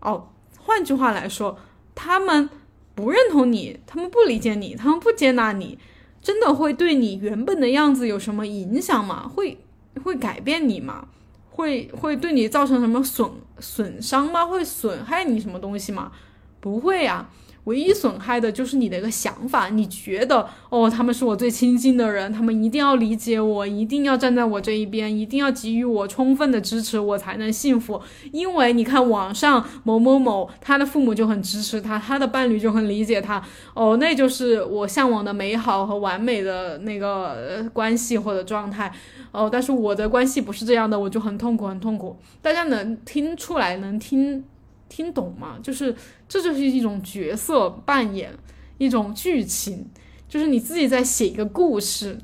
[0.00, 1.58] 哦，换句话来说，
[1.94, 2.48] 他们
[2.94, 5.78] 不认同你，他们不理解你，他们不接纳你，
[6.20, 9.28] 真的会对你原本的样子有什么影响吗？
[9.28, 9.58] 会
[10.02, 11.08] 会改变你吗？
[11.50, 14.44] 会会对你造成什么损损伤吗？
[14.44, 16.12] 会损害你什么东西吗？
[16.60, 17.30] 不会呀，
[17.66, 19.68] 唯一损害的就是你的一个想法。
[19.68, 28.00] 你觉得哦，他们是我最亲近的人，他们一定要理解我，一定要站在我这一边，一定要给予我充分的支持，我才能幸福。
[28.32, 33.42] 因为你看网上某某某，他的父母就很支持他，他的伴侣就很理解他，
[33.74, 38.92] 哦，那就是我向往的美好和完美的那个关系或者状态。
[39.32, 42.16] 哦，但是我的关系不是这样的，我就很痛苦，很痛苦。
[42.40, 44.42] 大家能听出来，能听
[44.88, 45.58] 听懂吗？
[45.62, 45.94] 就是
[46.28, 48.32] 这就是一种角色扮演，
[48.78, 49.88] 一种剧情，
[50.28, 52.18] 就是你自己在写一个故事，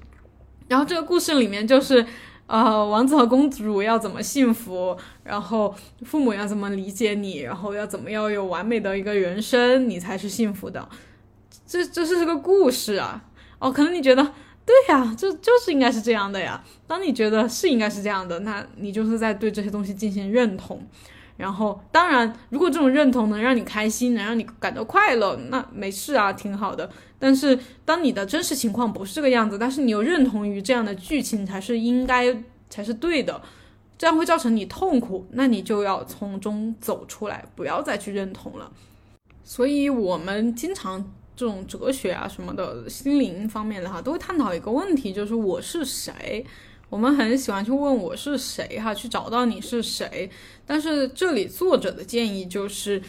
[0.69, 2.05] 然后这个故事里面就是，
[2.47, 10.89] 呃，王子和公主要怎么幸福，然后父母要怎么理解你，然后要怎么要有完美的一个人生，你才是幸福的。
[11.67, 13.25] 这这是个故事啊。
[13.59, 14.33] 哦，可能你觉得。
[14.65, 16.63] 对呀，这就是应该是这样的呀。
[16.87, 20.81] 当你觉得是应该是这样的，那你就是在对这些东西进行认同。
[21.43, 26.89] 然后，当然，如果这种认同能让你开心，能让你感到快乐，那没事啊，挺好的。
[27.19, 32.33] 但是，当你的真实情况不是这个样子，但是你又认同于这样的剧情才是应该，
[32.71, 33.43] 才是对的，
[33.99, 38.71] 这样会造成你痛苦，那你就要从中走出来，不要再去认同了。
[39.43, 41.05] 所以，我们经常。
[41.35, 46.45] 这种哲学啊什么的，心灵方面的哈，都会探讨一个问题，就是我是谁。
[46.93, 50.29] 我们很喜欢去问我是谁哈，去找到你是谁。
[50.67, 53.01] 但是这里作者的建议就是，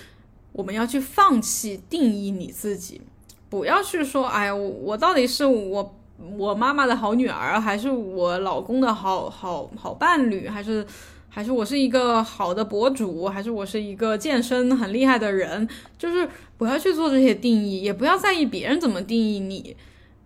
[0.53, 3.01] 我们要去放弃定义你自己，
[3.49, 5.99] 不要去说，哎呀，我到底是我
[6.37, 10.87] 我妈妈的好女儿，还是我老公的好好好伴侣，还是？
[11.27, 15.67] 还是我是一个好的博主，还是我是一个健身很厉害的人？
[15.97, 16.29] 就是
[16.59, 19.75] 不要去做这些定义，也不要在意别人怎么定义你，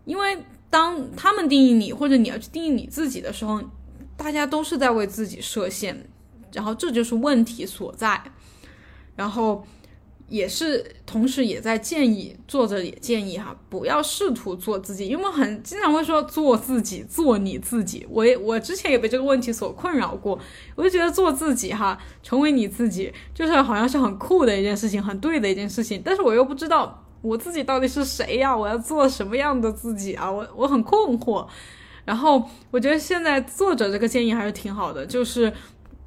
[0.04, 0.38] 因为
[0.70, 3.62] 当他们定义你，或者你要去定义你自己的时候，
[4.16, 6.10] 大家都是在为自己设限，
[6.54, 8.22] 然后这就是问题所在，
[9.16, 9.66] 然后。
[10.30, 18.06] 也是，同时也在建议作者也建议哈，不要试图做自己，因为很经常会说做自己，做你自己。
[18.10, 20.38] 我也我之前也被这个问题所困扰过，
[20.76, 26.02] 我就觉得做自己哈，成为你自己，就是好像是很酷的一件事情，很对的一件事情。
[26.04, 28.56] 但是我又不知道我自己到底是谁呀？
[28.56, 30.32] 我要做什么样的自己啊？
[30.32, 31.46] 我我很困惑。
[32.06, 35.52] 然后我觉得现在作者这个建议还是挺好的，就是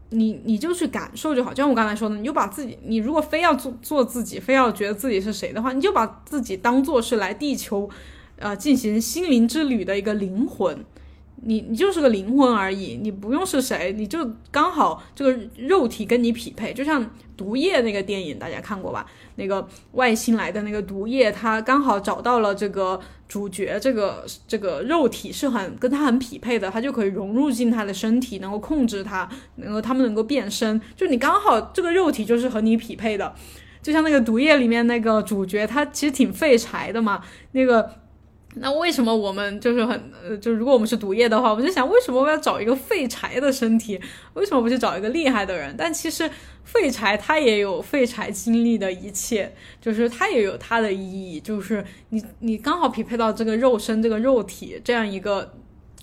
[0.09, 7.89] 你你就去感受就好，就像我刚才说的，你就把自己，你如果非要做做自己，非要觉得自己是谁的话，你就把自己当做是来地球，
[8.39, 10.85] 呃，进行心灵之旅的一个灵魂。
[11.43, 19.07] 你你就是个灵魂而已，你不用是谁，你就刚好这个肉体跟你匹配，就像毒液那个电影，大家看过吧？
[19.37, 33.35] 那个外星来的那个毒液，他刚好找到了这个主角，这个这个肉体是很跟他很匹配的，他就可以融入进他的身体，能够控制他，能够他们能够变身，就你刚好这个肉体就是和你匹配的，
[33.81, 37.23] 就像那个毒液里面那个主角，他其实挺废柴的嘛，
[37.53, 37.91] 那个。
[38.57, 44.01] 那为什么我们就是很呃，就如果我们是毒液的话，我就想为什么我要找一个废柴的身体？
[44.35, 45.73] 为什么不去找一个厉害的人？
[45.79, 46.29] 但其实
[46.65, 55.55] 废柴他也有废柴经历的一切，就是他也有他的意义，就是你你刚好匹配到这个肉身这个肉体这样一个，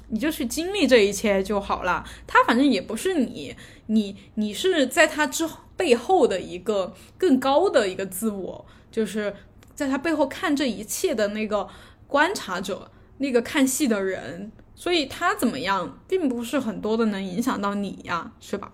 [0.07, 2.05] 你就去经历这一切就好了。
[2.25, 3.53] 他反正也不是你，
[3.87, 5.45] 你你是在他之
[5.75, 9.35] 背后的一个更高的一个自我，就是
[9.75, 11.67] 在他背后看这一切的那个。
[12.07, 18.73] 观察者，那个看戏的人，所以他怎么样，并不是很多的能影响到你呀，是吧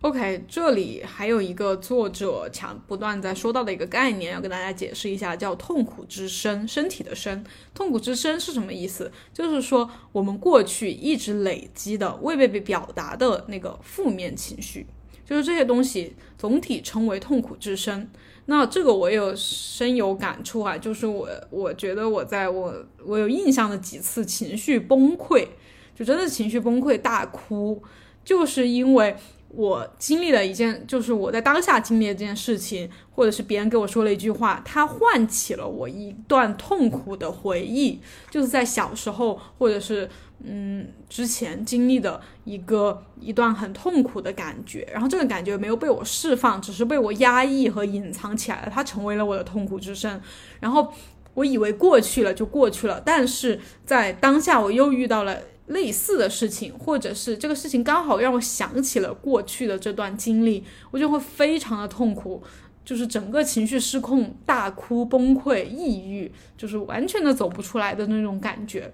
[0.00, 7.44] ？OK，这里还有一个作者强不断在说到的一个概念，要跟大家解释一下，叫痛苦之身，身体的身。
[7.72, 9.12] 痛苦之身是什么意思？
[9.32, 14.88] 就是说我们过去一直累积的未被被表达的那个负面情绪，
[15.24, 18.10] 就是这些东西总体称为痛苦之身。
[18.46, 22.74] 那这个我有深有感触啊，就是我我觉得我在我
[23.04, 25.46] 我有印象的几次情绪崩溃，
[25.94, 27.82] 就真的情绪崩溃大哭，
[28.24, 29.16] 就是因为。
[29.54, 40.08] 我经历了一件，就是我在当下经历这件事情，或者是别人跟我说了一句话，它唤起了我一段痛苦的回忆，就是在小时候，或者是
[40.44, 50.20] 嗯之前经历的一个一段很痛苦的感觉，然后这个感觉没有被我释放，只是被我压抑和隐藏起来了，它成为了我的痛苦之声。
[50.60, 50.92] 然后
[51.34, 55.38] 我以为过去了就过去了，但是在当下我又遇到了。
[55.68, 62.42] 类似的事情，或者是这个事情刚好让我想起了过去的这段经历，我就会非常的痛苦，
[62.84, 68.92] 就是整个情绪失控，大哭崩溃，抑郁，就是完全的走不出来的那种感觉。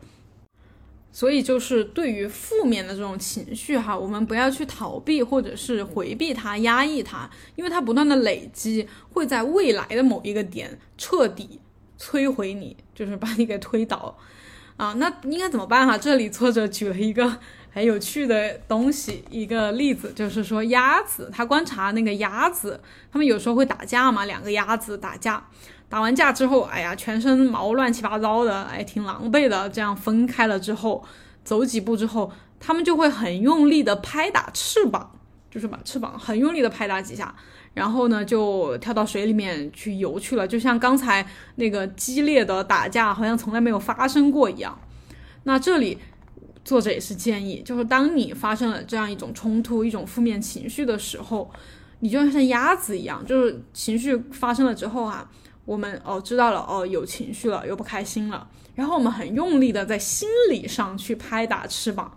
[1.19, 11.59] 所以就是对于负面的这种情绪哈，我们不要去逃避或者是回避它、压抑它，因为它不断的累积，会在未来的某一个点彻底
[11.99, 14.17] 摧毁你，就是把你给推倒。
[14.77, 15.99] 啊，那应该怎么办哈？
[15.99, 17.41] 这里作者举了一个
[17.79, 22.81] 很有趣的东西，一个例子，就是说鸭子，他观察那个鸭子，
[23.13, 25.45] 他们有时候会打架嘛，两个鸭子打架，
[25.89, 29.71] 打完架之后，哎呀，全身毛乱七八糟的，哎，挺狼狈的。
[29.71, 31.05] 这样分开了之后，
[31.45, 35.13] 走几步之后，他们就会很用力的拍打翅膀，
[35.49, 37.33] 就是把翅膀很用力的拍打几下。
[37.75, 41.25] 然后呢，就跳到水里面去游去了，就像刚才
[41.55, 44.77] 那个激烈的打架，好像从来没有发生过一样。
[45.45, 45.97] 那这里
[46.69, 51.51] 作者也是建议，就是当你发生了这样一种冲突、一种负面情绪的时候，
[52.01, 55.27] 你就像鸭子一样，就是情绪发生了之后啊，
[55.65, 62.15] 我们哦知道了哦有情绪了，又不开心了，然后我们很用力的在心理上去拍打翅膀。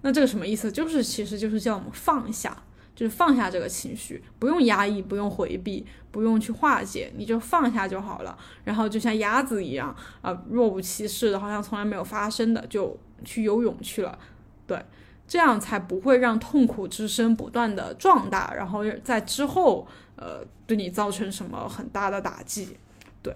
[0.00, 0.72] 那这个什么意思？
[0.72, 2.56] 就是其实就是叫我们放下。
[2.94, 8.36] 就是放下这个情绪，不用压抑，不用回避，不用去化解，你就放下就好了。
[8.64, 12.94] 然后就像鸭子一样，啊，若无其事的，好像从来没有发生的，就
[13.24, 14.18] 去游泳去了。
[14.66, 14.82] 对，
[15.26, 22.76] 这样才不会让痛苦之声不断的壮大，然后在之后，呃，对你造成什么很大的打击。
[23.22, 23.34] 对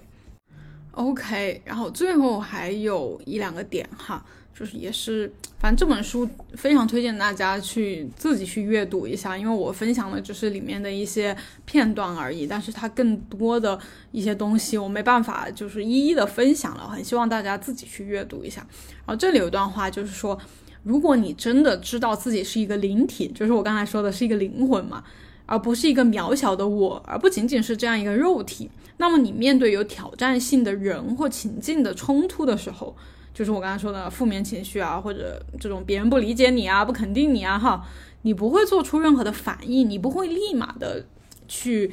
[0.92, 4.24] ，OK，然后最后还有一两个点哈。
[4.58, 11.36] 就是也是，反正这本书非常推荐大家去自己去阅读一下，因为我分享的只是里面的一些
[11.66, 13.78] 片段而已，但是它更多的
[14.12, 18.66] 一些东西我没办法就是一一的分享了，很希望大家自己去阅读一下。
[19.04, 20.38] 然后这里有一段话，就是说，
[20.82, 25.04] 如果你真的知道自己是一个灵体，就是我刚才说的是一个灵魂嘛，
[25.44, 32.96] 而不是一个渺小的我，而不仅仅是这样一个肉体，那么你面对有挑战性的人或情境的冲突的时候。
[33.36, 37.86] 就是我刚才说的负面情绪啊，或者这种别人不理解你啊、不肯定你啊，哈，
[38.22, 41.04] 你不会做出任何的反应，你不会立马的
[41.46, 41.92] 去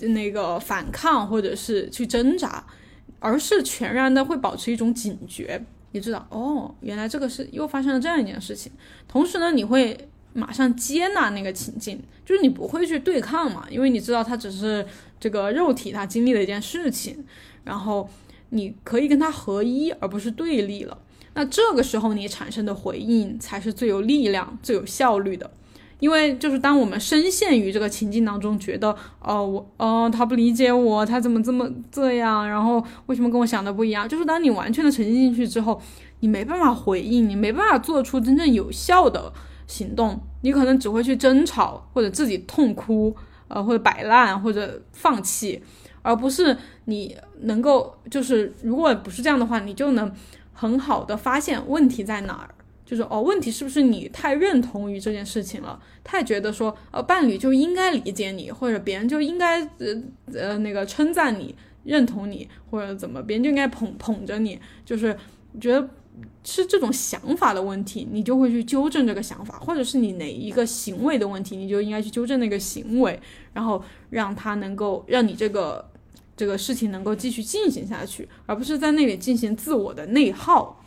[0.00, 2.64] 那个反抗或者是去挣扎，
[3.18, 5.62] 而是全然的会保持一种警觉。
[5.92, 8.72] 你知道，哦，原来这个是又发生了这样一件事情。
[9.06, 14.86] 同时呢，你会马上接纳那个情境，就是你不会去对抗嘛，因为你知道它只是
[15.20, 17.22] 这个肉体它经历的一件事情，
[17.64, 18.08] 然后。
[18.50, 20.98] 你可以跟他合一，而不是对立了。
[21.34, 25.50] 那这个时候你产生的回应才是最有力量、最有效率的。
[26.00, 34.08] 因为就是当我们深陷于这个情境当中，觉得哦我哦他不理解我，他怎么这么这样，然后为什么跟我想的不一样？
[34.08, 35.78] 就是当你完全的沉浸进去之后，
[36.20, 39.30] 你没办法回应，你没办法做出真正有效的
[39.66, 43.14] 行动，你可能只会去争吵或者自己痛哭，
[43.48, 45.62] 呃或者摆烂或者放弃，
[46.02, 50.12] 而不是你能够就是如果不是这样的话，你就能
[50.52, 52.54] 很好的发现问题在哪儿。
[52.84, 55.80] 就是哦，问题是不是你太认同于这件事情了？
[56.02, 60.02] 太觉得说，呃，伴侣就应该理解你，或者别人就应该呃
[60.34, 64.58] 呃那个称赞你、认同你，或者怎么，别人就应该捧捧着你。
[64.84, 65.16] 就是
[65.60, 65.88] 觉得
[66.42, 73.20] 是这种想法的问题，你就会去纠正这个想法，或者是你哪一个行为的问题，你就应该去纠正那个行为，
[73.52, 73.80] 然后
[74.10, 75.88] 让他能够让你这个
[76.40, 80.82] 这个事情能够继续进行下去，而不是在那里进行自我的内耗。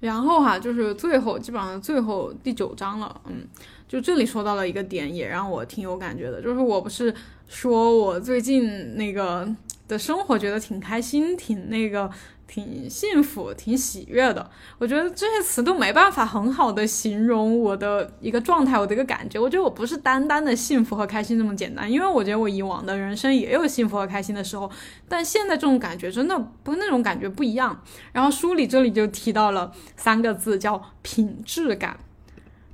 [0.00, 3.46] 然后哈，就是最后基本上最后第九章了，嗯，
[3.86, 7.14] 就这里说到了一个点，也让我挺有感觉的，就是我不是
[7.46, 9.46] 说我最近那个
[9.86, 12.10] 的生活觉得挺开心，挺那个。
[12.46, 14.50] 挺幸福，挺喜悦的。
[14.78, 19.38] 我觉得这些词都没办法很好的形容我的一个状态，我的一个感觉。
[19.40, 24.70] 我觉得我不是单单的幸福和开心这么简单，因为我觉得我以往的人生也有幸福和开心的时候，
[25.08, 27.82] 但现在这种感觉真的不那种感觉不一样。
[28.12, 31.98] 然后书里这里就提到了三个字，叫品质感，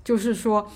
[0.04, 0.70] 就是说，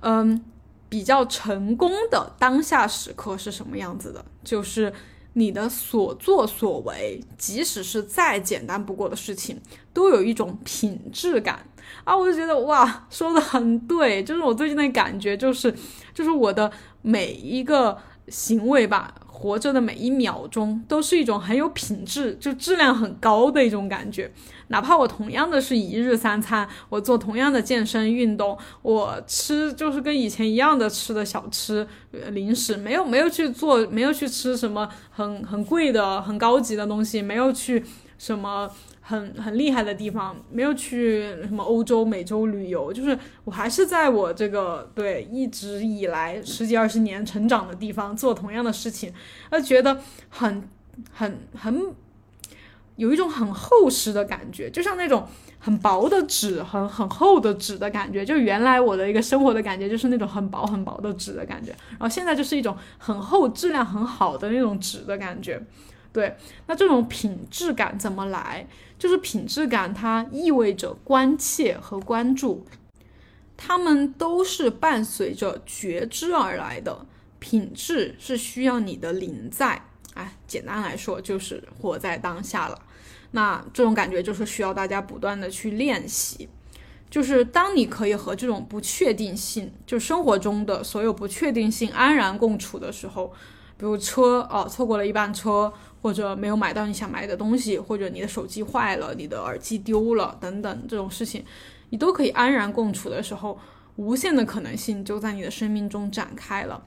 [0.00, 0.42] 嗯，
[0.88, 4.92] 比较成功的当下时刻是什么样子的，就是。
[5.40, 9.58] 你的所作所为，即使是再简单不过的事情，
[9.94, 11.66] 都有一种品质感
[12.04, 12.14] 啊！
[12.16, 15.74] 我就觉得哇，说的很对，就是我最近的感觉，就是
[16.14, 16.70] 就是我的
[17.00, 17.96] 每一个
[18.28, 19.14] 行为吧。
[19.40, 24.30] 活着的每一秒钟都是一种很有品质，就质量很高的一种感觉。
[24.70, 37.84] 哪怕我同样的是一日三餐，我做同样的健身运动，我吃就是跟以前一样的吃的小吃、呃零食，没有没有去做，没有去吃什么很很贵的、很高级的东西，没有去
[38.18, 38.70] 什么。
[39.02, 49.12] 很很厉害的地方，没有去什么欧洲、美洲旅游，就是我还是在我这个对一直以来十几二十年成长的地方做同样的事情，
[49.48, 50.62] 而觉得很
[51.10, 51.92] 很很
[53.00, 55.26] 有一种很厚实的感觉，就像那种
[55.58, 58.22] 很薄的纸、很很厚的纸的感觉。
[58.22, 65.58] 就原来我的一个生活的感觉就是那种很薄很薄的纸的感觉，然后现在就是一种很厚、质量很好的那种纸的感觉。
[66.12, 66.36] 对，
[66.66, 68.66] 那这种品质感怎么来？
[68.98, 72.66] 就是品质感，它意味着关切和关注，
[73.56, 77.06] 它们都是伴随着觉知而来的。
[77.38, 79.82] 品质是需要你的临在，
[80.12, 82.78] 哎，简单来说就是活在当下了。
[83.32, 86.48] 那这种感觉就是需要大家不断的去练习。
[87.08, 93.32] 就是当你可以和这种不确定性，就生活中的所有不确定性安然共处的时候，
[93.76, 95.72] 比如车哦，错过了一班车。
[96.02, 101.44] 或者没有买到你想买的东西，或者你的手机坏了，你的耳机丢了，等等这种事情，
[101.90, 103.58] 你都可以安然共处的时候，
[103.96, 106.82] 无限的可能性就在你的生命中展开了。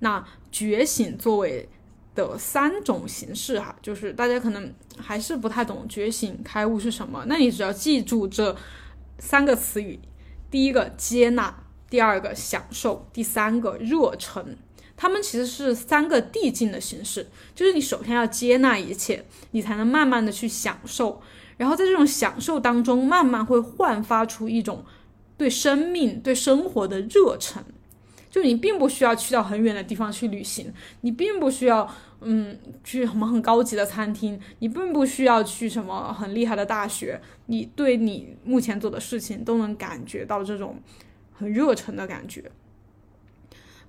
[0.00, 0.22] 那
[0.52, 1.66] 觉醒作为
[2.14, 8.56] 的三种形式哈，就是大家可能还是不太懂觉醒开悟是什么，那你只要记住这
[9.18, 9.98] 三个词语：
[10.50, 14.56] 第一个接纳，第二个享受，第三个热忱。
[14.96, 21.22] 他们其实是三个递进的形式，就是你首先要接纳一切，你才能慢慢的去享受，
[21.56, 24.84] 然后在这种享受当中，慢慢会焕发出一种
[25.38, 27.64] 对生命、对生活的热忱。
[28.30, 31.86] 就你并不需要去到很远的地方去旅行，你并不需要
[32.20, 40.80] 嗯去什么很高级的餐厅，你并不需要去什么很厉害的大学，你对你目前做的事情都能感觉到这种
[41.32, 42.50] 很热忱的感觉。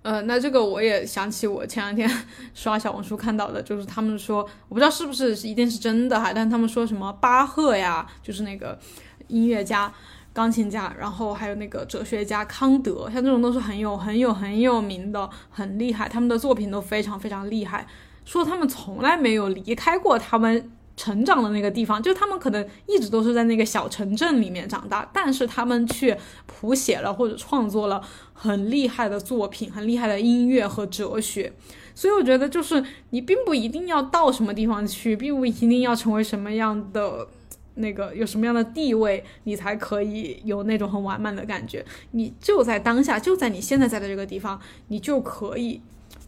[0.04, 2.10] 呃，那这个我也想起我前两天
[2.56, 8.80] 刷小红书看到的，就是他们说，我不知道是不是一定是真的哈，但他们说什么巴赫呀，就是那个
[9.28, 9.94] 音乐家、
[10.34, 17.88] 钢琴家，然后还有那个哲学家康德，像这种都是很有、很有、很有名的、很厉害，他们的作品都非常非常厉害，
[18.26, 20.72] 说他们从来没有离开过他们。
[20.98, 26.16] 成长的那个地方，就他们可能一直都是在那个小城镇里面长大，但是他们却
[26.46, 28.00] 谱写了或者创作了
[28.34, 31.52] 很厉害的作品，很厉害的音乐和哲学。
[31.96, 37.28] 所以我觉得，就是你并不一定要到什么地方去，并不一定要成为什么样的
[37.76, 41.86] 那个有什么样的地位，你才可以有那种很完满的感觉。
[42.11, 45.82] 你就在当下，就在你现在在的这个地方，你就可以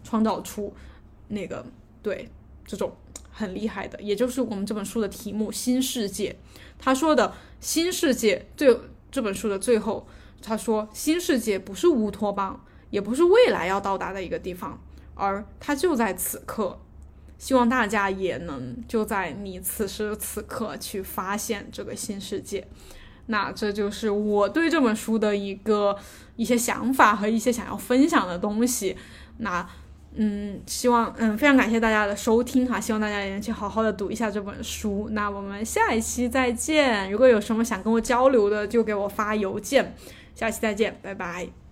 [0.03, 0.73] 创造出
[1.27, 1.65] 那个
[2.01, 2.29] 对
[2.65, 2.91] 这种。
[3.35, 6.29] 很厉害的，也就是我们这本书的题目《新世界》。
[6.77, 8.79] 他说的新世界最
[9.09, 10.05] 这本书的最后，
[10.39, 14.79] 他说新世界不是乌托邦，也不是未来要到达的一个地方，
[15.15, 16.79] 而它就在此刻。
[17.43, 22.65] 希望大家也能就在你此时此刻去发现这个新世界。
[23.25, 25.93] 那这就是我对这本书的一个
[26.37, 28.95] 一些想法和一些想要分享的东西。
[29.39, 29.67] 那
[30.15, 35.09] 嗯，希望嗯非常感谢大家的收听哈，希望大家也能去好好的读一下这本书。
[35.11, 37.11] 那我们下一期再见。
[37.11, 39.93] 如果有什么想跟我交流的，就给我发邮件。
[40.33, 41.62] 下期再见，拜拜。